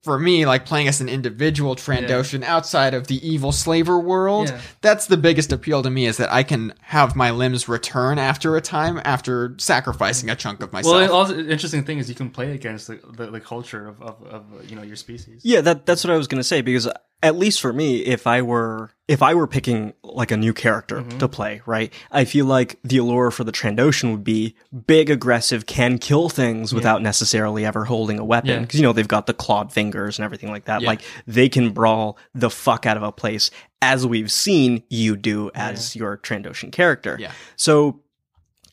[0.01, 4.59] for me, like playing as an individual Trandoshan outside of the evil slaver world, Yeah.
[4.81, 8.55] that's the biggest appeal to me is that I can have my limbs return after
[8.55, 10.95] a time after sacrificing a chunk of myself.
[10.95, 14.01] Well, also the interesting thing is you can play against the, the, the culture of,
[14.01, 15.41] of, of you know your species.
[15.43, 16.89] Yeah, that that's what I was going to say because
[17.25, 20.97] at least for me, if I were if I were picking like a new character
[21.01, 21.19] Mm-hmm.
[21.19, 21.93] to play, right?
[22.11, 24.55] I feel like the allure for the Trandoshan would be
[24.87, 28.59] big, aggressive, can kill things without necessarily ever holding a weapon Yeah.
[28.61, 30.81] because you know they've got the clawed fingers and everything like that.
[30.81, 30.87] Yeah.
[30.87, 33.51] Like they can brawl the fuck out of a place
[33.81, 37.17] as we've seen you do as your Trandoshan character.
[37.19, 37.31] Yeah.
[37.57, 38.01] So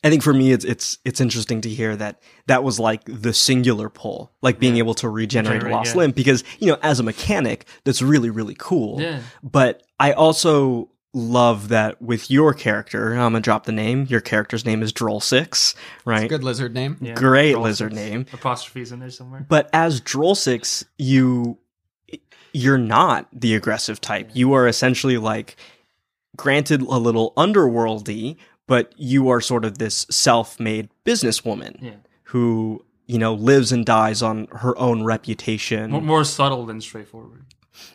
[0.03, 3.33] I think for me, it's it's it's interesting to hear that that was like the
[3.33, 5.99] singular pull, like being able to regenerate a lost yeah.
[5.99, 9.01] limb, because you know, as a mechanic, that's really really cool.
[9.01, 9.21] Yeah.
[9.41, 13.13] But I also love that with your character.
[13.13, 14.05] I'm gonna drop the name.
[14.09, 15.75] Your character's name is Droll Six,
[16.05, 16.27] right?
[16.27, 16.97] Good lizard name.
[16.99, 17.13] Yeah.
[17.13, 18.03] Great Droll lizard six.
[18.03, 18.25] name.
[18.33, 19.45] Apostrophes in there somewhere.
[19.47, 21.59] But as Droll Six, you
[22.51, 24.31] you're not the aggressive type.
[24.33, 25.55] You are essentially like
[26.35, 28.37] granted a little underworldy,
[28.67, 31.91] but you are sort of this self-made businesswoman Yeah.
[32.25, 35.91] who, you know, lives and dies on her own reputation.
[35.91, 37.41] More, more subtle than straightforward.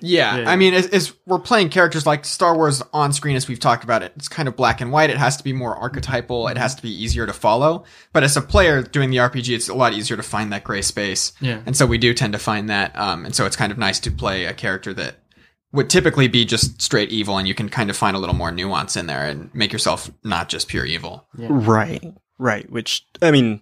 [0.00, 0.50] Yeah, Yeah.
[0.50, 3.84] I mean, as, as we're playing characters like Star Wars on screen, as we've talked
[3.84, 5.08] about it, it's kind of black and white.
[5.08, 6.48] It has to be more archetypal.
[6.48, 7.84] It has to be easier to follow.
[8.12, 10.82] But as a player doing the RPG, it's a lot easier to find that gray
[10.82, 11.32] space.
[11.40, 11.60] Yeah.
[11.64, 12.96] And so we do tend to find that.
[12.98, 15.16] Um, and so it's kind of nice to play a character that
[15.72, 18.50] would typically be just straight evil, and you can kind of find a little more
[18.50, 21.26] nuance in there and make yourself not just pure evil.
[21.34, 22.02] Right.
[22.38, 22.70] Right.
[22.70, 23.60] Which I mean,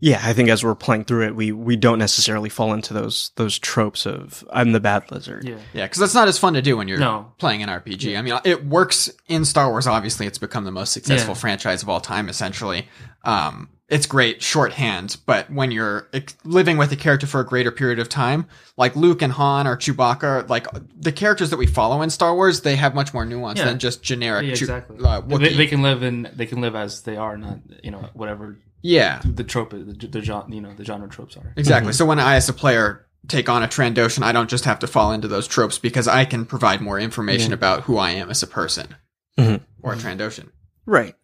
[0.00, 3.32] yeah, I think as we're playing through it, we we don't necessarily fall into those
[3.36, 5.44] those tropes of I'm the bad lizard.
[5.48, 5.56] Yeah.
[5.72, 7.32] Yeah, because that's not as fun to do when you're No.
[7.38, 8.16] playing an RPG.
[8.16, 9.86] I mean, it works in Star Wars.
[9.86, 11.40] Obviously, it's become the most successful Yeah.
[11.40, 12.28] franchise of all time.
[12.28, 12.88] Essentially,
[13.24, 15.16] um, it's great shorthand.
[15.26, 16.08] But when you're
[16.44, 18.46] living with a character for a greater period of time,
[18.76, 22.60] like Luke and Han or Chewbacca, like the characters that we follow in Star Wars,
[22.60, 23.64] they have much more nuance Yeah.
[23.64, 24.46] than just generic.
[24.46, 24.96] Yeah, Chew- exactly.
[25.02, 28.10] uh, they, they can live in they can live as they are, not you know
[28.12, 29.76] whatever yeah, the trope the,
[30.08, 31.52] the genre you know the genre tropes are.
[31.56, 31.92] Exactly.
[31.92, 34.86] So when I, as a player, take on a Trandoshan, I don't just have to
[34.86, 38.42] fall into those tropes because I can provide more information about who I am as
[38.42, 38.94] a person
[39.38, 39.60] Mhm.
[39.82, 40.50] or a Trandoshan.
[40.86, 41.14] Right.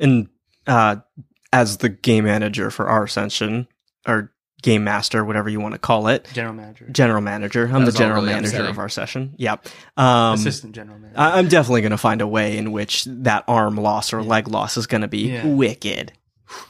[0.00, 0.28] And
[0.66, 0.96] uh,
[1.52, 3.68] as the game manager for our Ascension,
[4.06, 4.32] or
[4.62, 7.68] game master, whatever you want to call it, General manager, general manager.
[7.72, 8.70] I'm the general really manager upsetting.
[8.70, 9.34] of our session.
[9.36, 9.66] Yep.
[9.96, 11.18] Um, assistant general manager.
[11.20, 14.46] I- I'm definitely going to find a way in which that arm loss or leg
[14.48, 15.46] loss is going to be Yeah.
[15.46, 16.12] wicked.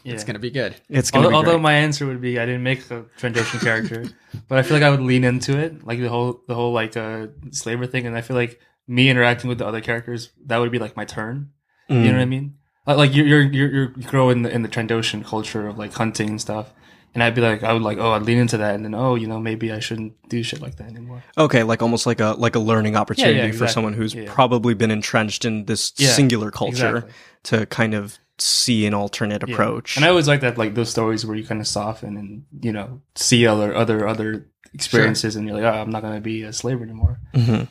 [0.05, 0.15] Yeah.
[0.15, 0.75] It's going to be good.
[0.89, 3.61] It's going to Although, be although my answer would be I didn't make a Trandoshan
[3.63, 4.05] character,
[4.49, 6.97] but I feel like I would lean into it, like the whole the whole like
[6.97, 10.73] uh slaver thing, and I feel like me interacting with the other characters that would
[10.73, 11.51] be like my turn.
[11.89, 12.55] You know what I mean?
[12.87, 15.77] Like, like you're you're you're you're- you grow in the in the Trandoshan culture of
[15.79, 16.73] like hunting and stuff,
[17.15, 19.15] and I'd be like I would like oh I'd lean into that, and then oh
[19.15, 21.23] you know maybe I shouldn't do shit like that anymore.
[21.37, 23.73] Okay, like almost like a like a learning opportunity for exactly.
[23.75, 24.33] someone who's Yeah.
[24.33, 27.13] probably been entrenched in this Yeah, singular culture exactly.
[27.45, 29.53] to kind of see an alternate Yeah.
[29.55, 29.97] approach.
[29.97, 32.73] And I always like that, like those stories where you kind of soften and you
[32.73, 36.53] know see other other other experiences, and you're like, oh, I'm not gonna be a
[36.53, 37.21] slave anymore.
[37.35, 37.69] Mhm.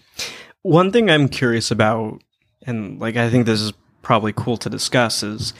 [0.62, 2.22] One thing I'm curious about,
[2.68, 5.53] and like I think this is probably cool to discuss, is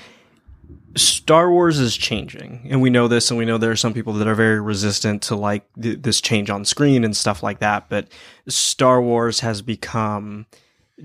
[0.96, 4.14] Star Wars is changing, and we know this, and we know there are some people
[4.14, 7.88] that are very resistant to like th- this change on screen and stuff like that.
[7.90, 8.10] But
[8.48, 10.46] Star Wars has become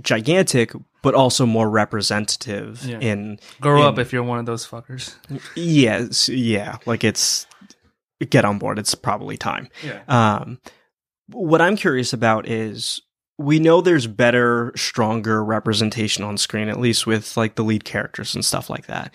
[0.03, 0.73] gigantic,
[1.07, 2.99] but also more representative Yeah.
[2.99, 5.15] in Grow in- up if you're one of those fuckers.
[5.55, 7.47] Yes, yeah, like it's
[8.29, 8.77] get on board.
[8.81, 9.69] It's probably time.
[9.85, 10.01] Yeah.
[10.09, 10.59] Um,
[11.31, 13.01] what I'm curious about is
[13.39, 18.35] we know there's better, stronger representation on screen, at least with like the lead characters
[18.35, 19.15] and stuff like that.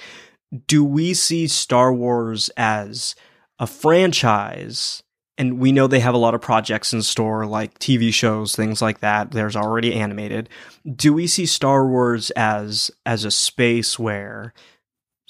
[0.67, 3.15] Do we see Star Wars as
[3.59, 5.03] a franchise?
[5.37, 8.81] And we know they have a lot of projects in store, like TV shows, things
[8.81, 9.31] like that.
[9.31, 10.49] There's already animated.
[10.95, 14.53] Do we see Star Wars as as a space where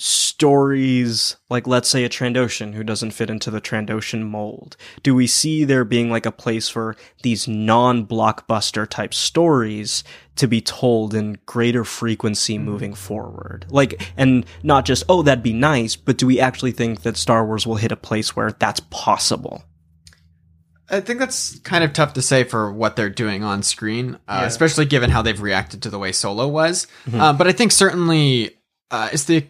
[0.03, 4.75] stories like let's say a Trandoshan who doesn't fit into the Trandoshan mold?
[5.03, 10.03] Do we see there being like a place for these non-blockbuster type stories
[10.37, 13.67] to be told in greater frequency moving forward?
[13.69, 17.45] Like and not just oh that'd be nice, but do we actually think that Star
[17.45, 19.63] Wars will hit a place where that's possible?
[20.91, 24.39] I think that's kind of tough to say for what they're doing on screen, uh,
[24.41, 24.45] Yeah.
[24.45, 26.85] especially given how they've reacted to the way Solo was.
[27.13, 28.57] Uh, but I think certainly
[28.91, 29.47] uh, as the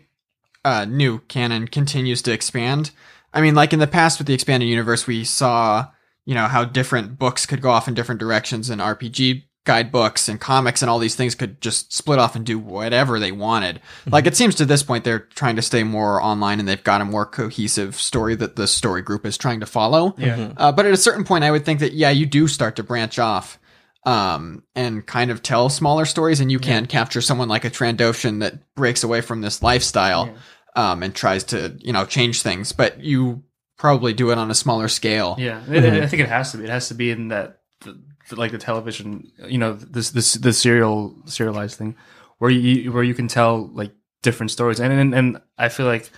[0.63, 2.91] uh, new canon continues to expand,
[3.33, 5.87] I mean, like in the past with the expanded universe, we saw
[6.25, 10.39] you know how different books could go off in different directions, and RPG guidebooks and
[10.39, 13.80] comics and all these things could just split off and do whatever they wanted.
[14.09, 17.01] Like it seems to this point they're trying to stay more online and they've got
[17.01, 20.16] a more cohesive story that the story group is trying to follow.
[20.18, 20.53] Yeah.
[20.57, 22.84] Uh, but at a certain point, I would think that yeah, you do start to
[22.84, 23.59] branch off
[24.03, 28.39] um, and kind of tell smaller stories, and you can capture someone like a Trandoshan
[28.39, 30.34] that breaks away from this lifestyle
[30.76, 32.72] um, and tries to you know change things.
[32.72, 33.43] But you
[33.78, 35.36] probably do it on a smaller scale.
[35.38, 36.64] Yeah, I- I think it has to be.
[36.64, 38.01] It has to be in that, the, the-
[38.38, 41.95] like the television, you know, this this the serial serialized thing,
[42.38, 46.09] where you where you can tell like different stories, and and, and I feel like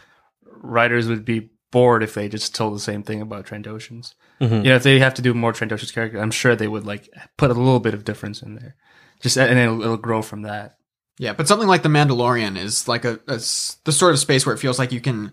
[0.45, 4.13] writers would be bored if they just told the same thing about Trandoshans.
[4.39, 4.57] Mhm.
[4.63, 7.09] You know, if they have to do more Trandoshans character, I'm sure they would like
[7.37, 8.75] put a little bit of difference in there,
[9.21, 10.77] just and it'll, it'll grow from that.
[11.19, 14.59] Yeah, but something like the Mandalorian is like a the sort of space where it
[14.59, 15.31] feels like you can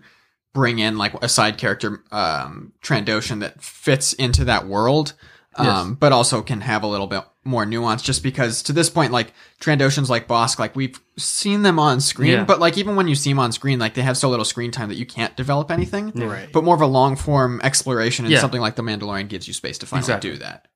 [0.53, 5.13] bring in like a side character, um, Trandoshan that fits into that world,
[5.55, 8.01] um, but also can have a little bit more nuance.
[8.01, 12.31] Just because to this point, like Trandoshans like Bossk, like we've seen them on screen,
[12.31, 12.43] Yeah.
[12.45, 14.71] but like even when you see them on screen, like they have so little screen
[14.71, 16.11] time that you can't develop anything.
[16.11, 16.49] Right.
[16.51, 18.39] But more of a long form exploration, and Yeah.
[18.39, 20.31] something like the Mandalorian gives you space to finally Exactly.
[20.31, 20.67] do that.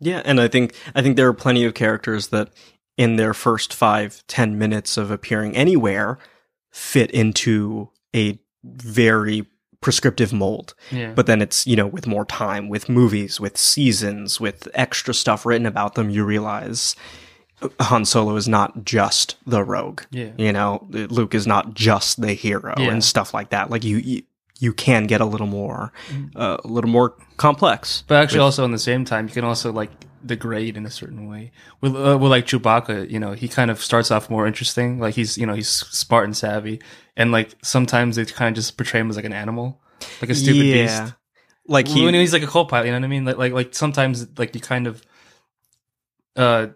[0.00, 2.50] Yeah, and I think I think there are plenty of characters that
[2.96, 6.18] in their first five, ten minutes of appearing anywhere
[6.72, 9.46] fit into a very
[9.82, 10.74] prescriptive mold.
[10.90, 15.12] Yeah, But then it's, you know, with more time, with movies, with seasons, with extra
[15.12, 16.96] stuff written about them, you realize
[17.80, 20.00] Han Solo is not just the rogue.
[20.10, 20.30] Yeah.
[20.36, 22.90] You know, Luke is not just the hero Yeah.
[22.90, 23.70] and stuff like that.
[23.70, 24.22] Like you, you,
[24.58, 26.30] you can get a little more, Mm.
[26.34, 28.02] uh, a little more complex.
[28.08, 29.90] But actually, also in the same time, you can also like
[30.24, 31.50] degrade in a certain way.
[31.80, 35.00] With uh, with like Chewbacca, you know, he kind of starts off more interesting.
[35.00, 36.80] Like he's you know he's smart and savvy,
[37.16, 39.80] and like sometimes they kind of just portray him as like an animal,
[40.20, 41.04] like a stupid yeah.
[41.04, 41.14] beast.
[41.68, 43.24] Like he, when he's like a co-pilot, you know what I mean?
[43.24, 45.02] Like like like sometimes like you kind of
[46.36, 46.68] uh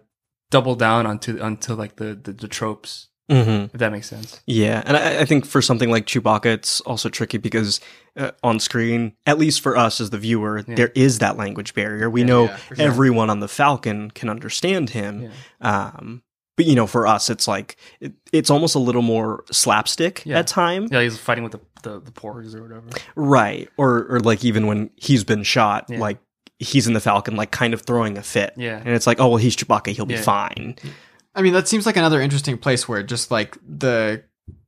[0.49, 3.65] double down onto onto like the the, the tropes, Mhm.
[3.73, 4.39] if that makes sense.
[4.45, 7.81] Yeah, and I, I think for something like Chewbacca, it's also tricky because
[8.15, 12.09] uh, on screen, at least for us as the viewer, there is that language barrier.
[12.09, 12.75] We know yeah, sure.
[12.79, 16.23] everyone on the Falcon can understand him, um,
[16.57, 20.39] but you know, for us, it's like it, it's almost a little more slapstick Yeah.
[20.39, 22.87] at time, Yeah, he's fighting with the the, the porgs or whatever.
[23.15, 23.69] right?
[23.77, 25.99] Or or like even when he's been shot, Yeah.
[25.99, 26.17] like
[26.59, 28.77] he's in the Falcon, like kind of throwing a fit, Yeah.
[28.83, 30.75] and it's like, oh well, he's Chewbacca, he'll be fine.
[31.35, 34.23] I mean, that seems like another interesting place where just like the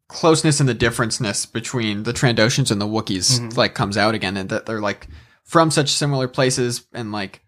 [0.08, 3.58] closeness and the differenceness between the Trandoshans and the Wookiees mm-hmm.
[3.58, 5.08] like comes out again, and that they're like
[5.44, 7.42] from such similar places, and like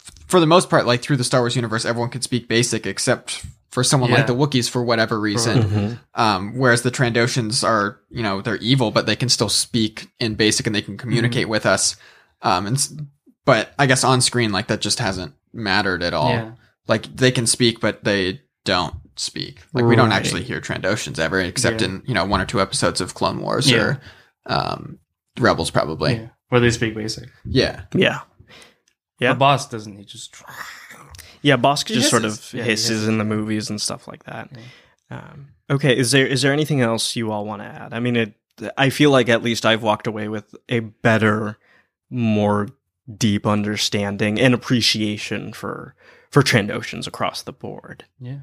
[0.00, 2.86] f- for the most part, like through the Star Wars universe, everyone could speak basic
[2.86, 5.98] except for someone like the Wookiees for whatever reason.
[6.14, 10.34] Um, whereas the Trandoshans are, you know, they're evil, but they can still speak in
[10.34, 11.96] basic and they can communicate with us.
[12.42, 13.08] Um, and
[13.44, 16.52] but I guess on screen, like that just hasn't mattered at all Yeah.
[16.86, 21.40] like they can speak but they don't speak like we don't actually hear trandoshans ever
[21.40, 21.86] except Yeah.
[21.88, 23.78] in you know one or two episodes of clone wars Yeah.
[23.78, 24.00] or
[24.44, 24.98] um
[25.38, 26.28] rebels probably Yeah.
[26.50, 27.30] Where they speak basic.
[27.46, 28.20] yeah Yeah,
[29.18, 29.32] Yeah.
[29.32, 29.96] The boss doesn't.
[29.96, 30.34] He just
[31.46, 32.54] Yeah, Bossk just sort of hisses.
[32.54, 33.08] Yeah, hisses hisses.
[33.08, 34.50] in the movies and stuff like that.
[35.12, 37.94] Um, okay, is there is there anything else you all want to add?
[37.94, 38.34] I mean, it.
[38.76, 41.56] I feel like at least I've walked away with a better,
[42.10, 42.68] more
[43.16, 45.94] deep understanding and appreciation for
[46.30, 48.04] for Trandoshans across the board.
[48.20, 48.40] yeah.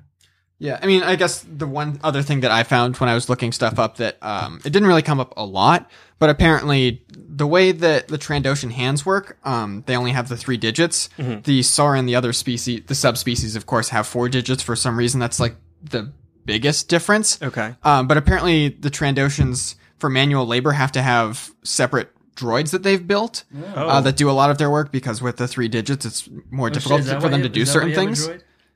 [0.64, 3.28] Yeah i mean i guess the one other thing that i found when i was
[3.28, 5.90] looking stuff up that um it didn't really come up a lot
[6.20, 10.58] but apparently the way that the trandoshan hands work um they only have the three
[10.58, 11.10] digits.
[11.18, 15.20] The Saurin the other species the subspecies of course have four digits for some reason.
[15.20, 16.12] That's like the
[16.46, 17.42] biggest difference.
[17.42, 17.76] Okay.
[17.84, 23.06] Um, but apparently, the Trandoshans for manual labor have to have separate droids that they've
[23.06, 23.44] built
[23.76, 26.70] uh, that do a lot of their work because with the three digits, it's more
[26.70, 28.28] difficult for them to do certain things.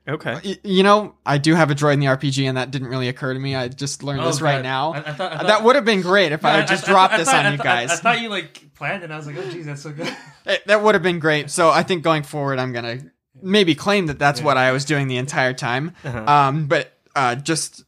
[0.08, 0.56] Okay.
[0.64, 3.34] You know, I do have a droid in the RPG, and that didn't really occur
[3.34, 3.54] to me.
[3.54, 4.62] I just learned Oh, this right God.
[4.62, 4.92] now.
[4.94, 7.16] I- I thought- I thought- that would have been great if I had just dropped
[7.16, 7.90] this on you guys.
[7.90, 9.04] I, thought you like planned it.
[9.04, 10.08] and I was like, oh, geez, that's so good.
[10.46, 11.50] It- that would have been great.
[11.50, 13.00] So I think going forward, I'm gonna
[13.42, 15.92] maybe claim that that's what I was doing the entire time.
[16.04, 17.84] Um, but uh, just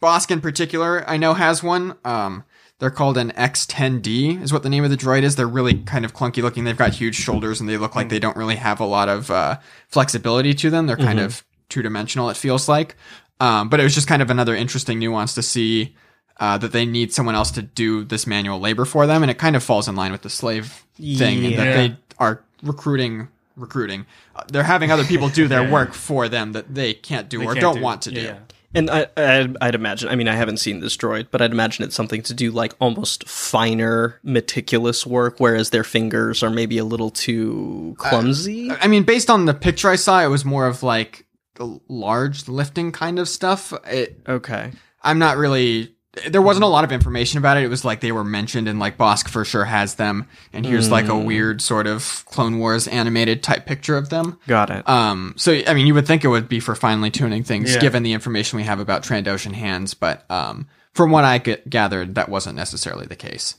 [0.00, 1.96] Bossk in particular, I know has one.
[2.04, 2.44] Um,
[2.78, 5.36] they're called an X10D, is what the name of the droid is.
[5.36, 6.64] They're really kind of clunky looking.
[6.64, 9.30] They've got huge shoulders and they look like they don't really have a lot of
[9.30, 9.58] uh,
[9.88, 10.86] flexibility to them.
[10.86, 12.30] They're kind of two dimensional.
[12.30, 12.96] It feels like.
[13.40, 15.94] Um, but it was just kind of another interesting nuance to see.
[16.40, 19.38] Uh, that they need someone else to do this manual labor for them, and it
[19.38, 24.04] kind of falls in line with the slave thing, and that they are recruiting recruiting.
[24.34, 25.70] Uh, they're having other people do their Yeah.
[25.70, 28.20] work for them that they can't do They or can't don't do- want to yeah,
[28.20, 28.26] do.
[28.26, 28.38] yeah.
[28.76, 31.84] And I, I'd, I'd imagine, I mean, I haven't seen this droid, but I'd imagine
[31.84, 36.84] it's something to do like almost finer, meticulous work, whereas their fingers are maybe a
[36.84, 38.72] little too clumsy.
[38.72, 41.23] I mean, based on the picture I saw, it was more of like the
[41.58, 43.72] large lifting kind of stuff.
[43.86, 44.72] It, okay.
[45.02, 45.90] I'm not really.
[46.28, 47.64] There wasn't a lot of information about it.
[47.64, 50.28] It was like they were mentioned, and like Bossk for sure has them.
[50.52, 54.38] And here's like a weird sort of Clone Wars animated type picture of them.
[54.46, 54.88] Got it.
[54.88, 57.80] Um, so I mean, you would think it would be for finely tuning things, Yeah.
[57.80, 59.94] given the information we have about Trandoshan hands.
[59.94, 63.56] But um, from what I g- gathered, that wasn't necessarily the case.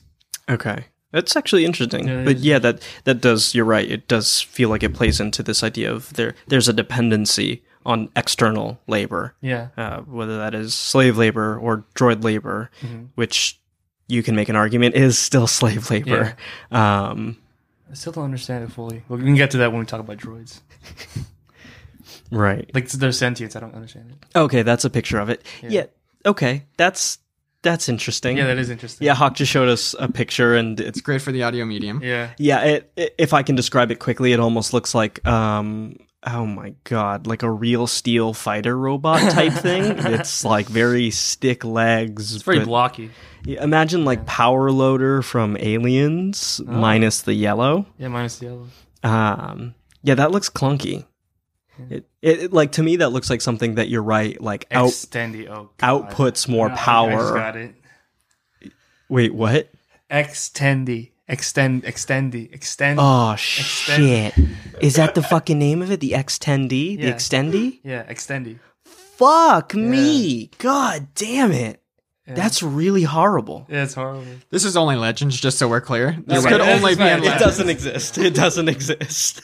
[0.48, 0.86] Okay.
[1.12, 2.08] That's actually interesting.
[2.08, 3.88] Yeah, but yeah, that that does you're right.
[3.90, 8.10] It does feel like it plays into this idea of there there's a dependency on
[8.16, 9.34] external labor.
[9.40, 9.68] Yeah.
[9.76, 13.04] Uh, whether that is slave labor or droid labor, Mm-hmm.
[13.14, 13.58] which
[14.08, 16.36] you can make an argument is still slave labor.
[16.70, 17.38] Um,
[17.90, 19.02] I still don't understand it fully.
[19.08, 20.60] Well, we can get to that when we talk about droids.
[22.30, 22.70] right.
[22.74, 24.38] Like their sentience, I don't understand it.
[24.38, 25.44] Okay, that's a picture of it.
[25.62, 25.86] Yeah.
[26.24, 27.18] okay, that's
[27.62, 28.36] that's interesting.
[28.36, 29.06] Yeah, that is interesting.
[29.06, 32.00] yeah, Hawk just showed us a picture, and it's It's great for the audio medium.
[32.02, 32.30] Yeah.
[32.38, 32.60] yeah.
[32.62, 35.96] It, it, if I can describe it quickly, it almost looks like um.
[36.28, 39.84] Oh my god, like a real steel fighter robot type thing.
[39.84, 42.34] It's like very stick legs.
[42.34, 43.10] It's very blocky.
[43.46, 46.72] Imagine like Power Loader from Aliens Oh.
[46.72, 47.86] minus the yellow.
[47.96, 48.66] Yeah, minus the yellow.
[49.04, 51.06] Um, yeah, that looks clunky.
[51.90, 54.88] It, it, it- like to me that looks like something that you're right like out
[54.88, 55.48] Extendi.
[55.48, 57.34] Oh, outputs more just power.
[57.34, 57.74] got it.
[59.08, 59.70] Wait, what?
[60.10, 61.12] Extendi.
[61.28, 61.82] Extend.
[61.84, 62.52] Extendi.
[62.54, 62.98] Extend.
[63.02, 64.32] Oh shit!
[64.80, 65.98] Is that the fucking name of it?
[66.00, 67.12] The X10D, the Yeah.
[67.12, 67.80] Extendi?
[67.82, 68.58] Yeah, extendi.
[68.84, 70.50] Fuck me!
[70.58, 71.82] God damn it!
[72.28, 72.34] Yeah.
[72.34, 73.66] That's really horrible.
[73.68, 74.24] Yeah, it's horrible.
[74.50, 76.12] This is only legends, just so we're clear.
[76.12, 76.76] This That's could right.
[76.76, 77.18] only That's be in right.
[77.18, 77.42] It legends.
[77.42, 78.18] doesn't exist.
[78.18, 79.40] It doesn't exist.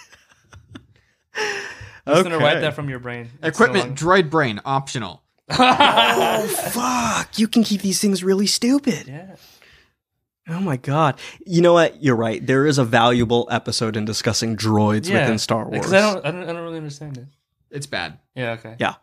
[2.07, 3.29] I'm gonna write that from your brain.
[3.43, 5.23] It's Equipment, so droid brain, optional.
[5.51, 7.39] Oh fuck!
[7.39, 9.07] You can keep these things really stupid.
[9.09, 9.37] Yeah.
[10.53, 11.19] Oh my god!
[11.47, 12.03] You know what?
[12.03, 12.45] You're right.
[12.47, 15.23] There is a valuable episode in discussing droids yeah.
[15.23, 15.79] within Star Wars.
[15.81, 17.27] Because I don't, I don't, I don't really understand it.
[17.71, 18.19] It's bad.
[18.35, 18.53] Yeah.
[18.53, 18.77] Okay.
[18.79, 18.95] Yeah,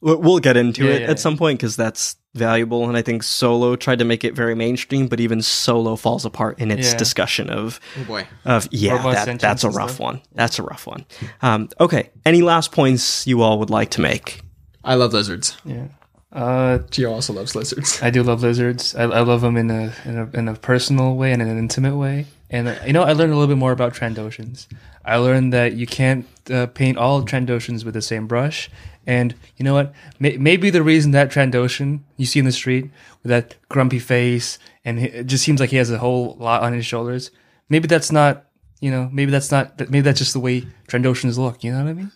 [0.00, 1.14] we'll we'll get into Yeah, it yeah, at yeah.
[1.16, 5.08] some point because that's valuable, and I think Solo tried to make it very mainstream,
[5.08, 6.98] but even Solo falls apart in its Yeah.
[6.98, 8.26] discussion of Oh boy.
[8.44, 10.00] of yeah, Robot that, sentience that's a and rough stuff.
[10.00, 10.20] one.
[10.34, 11.06] That's a rough one.
[11.40, 14.42] Um, okay, any last points you all would like to make?
[14.84, 15.56] I love lizards.
[15.64, 15.86] Yeah.
[16.32, 18.02] Uh, Gio also loves lizards.
[18.02, 18.94] I do love lizards.
[18.94, 21.58] I, I love them in a, in a in a personal way and in an
[21.58, 22.26] intimate way.
[22.50, 24.66] And uh, you know, I learned a little bit more about Trandoshans.
[25.04, 28.70] I learned that you can't uh, paint all Trandoshans with the same brush.
[29.06, 29.94] And you know what?
[30.20, 32.90] May- maybe the reason that Trandoshan you see in the street
[33.22, 36.74] with that grumpy face and it just seems like he has a whole lot on
[36.74, 37.30] his shoulders.
[37.68, 38.44] Maybe that's not.
[38.80, 39.78] You know, maybe that's not.
[39.78, 41.64] Maybe that's just the way Trandoshans look.
[41.64, 42.12] You know what I mean?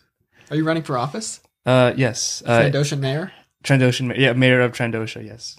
[0.51, 1.41] Are you running for office?
[1.65, 2.43] Uh, yes.
[2.45, 3.33] Uh, Trandoshan mayor?
[3.63, 4.17] Trandoshan.
[4.17, 5.25] Yeah, mayor of Trandosha.
[5.25, 5.57] Yes.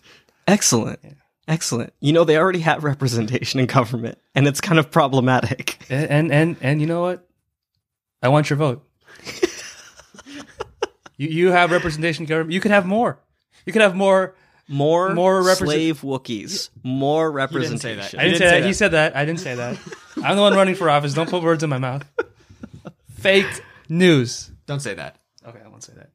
[0.47, 0.99] Excellent,
[1.47, 1.93] excellent.
[1.99, 5.77] You know they already have representation in government, and it's kind of problematic.
[5.89, 7.27] And and and, and you know what?
[8.21, 8.85] I want your vote.
[11.17, 12.53] you you have representation in government.
[12.53, 13.19] You could have more.
[13.65, 14.35] You could have more.
[14.69, 16.69] More, More represent- slave Wookiees.
[16.83, 17.97] More didn't say representation.
[17.97, 18.13] that.
[18.17, 18.65] I didn't, didn't say say that.
[18.67, 19.15] He said that.
[19.15, 19.77] I didn't say that.
[20.23, 21.13] I'm the one running for office.
[21.13, 22.05] Don't put words in my mouth.
[23.15, 24.49] Fake news.
[24.65, 25.17] Don't say that.
[25.45, 26.09] Okay, I won't say that.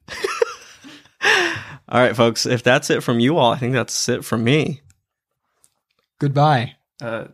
[1.89, 2.47] All right, folks.
[2.47, 4.83] If that's it from you all, I think that's it from me.
[6.19, 6.75] Goodbye.
[7.01, 7.27] Uh,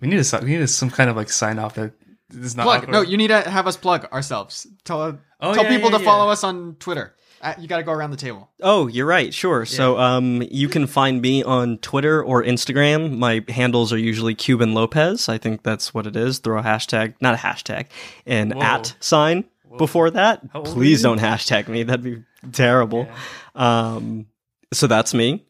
[0.00, 1.92] we need a we need a, some kind of like sign off that
[2.28, 2.78] this is not Plug.
[2.82, 2.92] awkward.
[2.92, 4.66] No, you need to have us plug ourselves.
[4.84, 7.14] Tell Oh, tell yeah, people yeah, to follow us on Twitter.
[7.40, 8.50] Uh, you got to go around the table.
[8.60, 9.32] Oh, you're right.
[9.32, 9.64] Sure.
[9.64, 13.16] So, um, you can find me on Twitter or Instagram.
[13.16, 15.28] My handles are usually Cuban Lopez.
[15.28, 16.40] I think that's what it is.
[16.40, 17.86] Throw a hashtag, not a hashtag,
[18.26, 18.60] an Whoa.
[18.62, 19.44] at sign
[19.76, 20.40] before that.
[20.52, 21.84] How Please don't hashtag me.
[21.84, 23.08] That'd be terrible.
[23.54, 24.26] Um,
[24.72, 25.44] so that's me.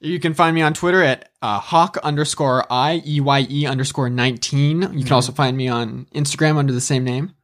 [0.00, 4.10] You can find me on Twitter at uh, hawk underscore i e y e underscore
[4.10, 4.82] nineteen.
[4.92, 7.34] You can also find me on Instagram under the same name.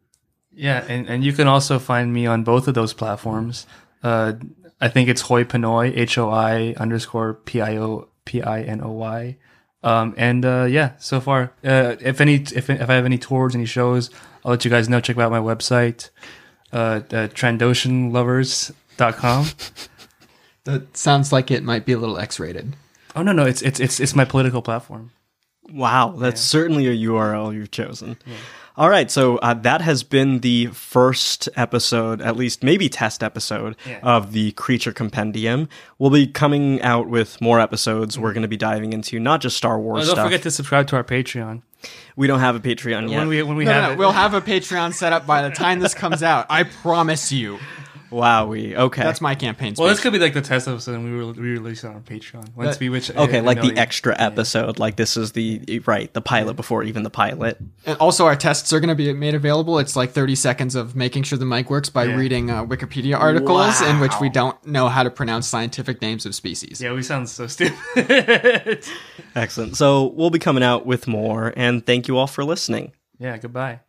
[0.55, 3.66] Yeah, and, and you can also find me on both of those platforms.
[4.03, 4.34] Uh,
[4.82, 8.82] I think it's Hoi Pinoy, H O I underscore P I O P I N
[8.82, 9.38] O Y.
[9.82, 13.55] Um, and uh, yeah, so far, uh, if any, if, if I have any tours,
[13.55, 14.11] any shows,
[14.45, 15.01] I'll let you guys know.
[15.01, 16.11] Check out my website,
[16.72, 17.28] uh, uh,
[19.11, 19.46] trandoshanlovers.com.
[20.64, 22.76] That sounds like it might be a little X-rated.
[23.16, 25.11] Oh no, no, it's it's it's it's my political platform.
[25.70, 28.16] Wow, that's certainly a URL you've chosen.
[28.76, 33.76] All right, so uh, that has been the first episode, at least maybe test episode
[33.86, 33.98] Yeah.
[34.03, 35.68] of the Creature Compendium.
[35.98, 38.18] We'll be coming out with more episodes.
[38.18, 40.26] We're going to be diving into not just Star Oh, Wars don't stuff.
[40.26, 41.62] forget to subscribe to our Patreon
[42.14, 43.18] we don't have a Patreon yet.
[43.18, 43.98] when we when we No, no, have no, it.
[43.98, 46.46] we'll have a Patreon set up by the time this comes out.
[46.48, 47.59] I promise you.
[48.12, 48.74] Wowie.
[48.76, 49.02] Okay.
[49.02, 49.74] That's my campaign.
[49.76, 52.02] Well, this could be like the test episode, and we will we release it on
[52.02, 54.78] Patreon once That- we which okay, a like the extra episode.
[54.78, 57.58] Like this is the right, the pilot before even the pilot.
[57.86, 59.78] And also, our tests are going to be made available.
[59.78, 62.16] It's like 30 seconds of making sure the mic works by Yeah.
[62.16, 66.34] reading uh, Wikipedia articles in which we don't know how to pronounce scientific names of
[66.34, 66.80] species.
[66.80, 67.76] Yeah, we sound so stupid.
[69.34, 69.76] Excellent.
[69.76, 72.92] So we'll be coming out with more, and thank you all for listening.
[73.18, 73.80] yeah, goodbye.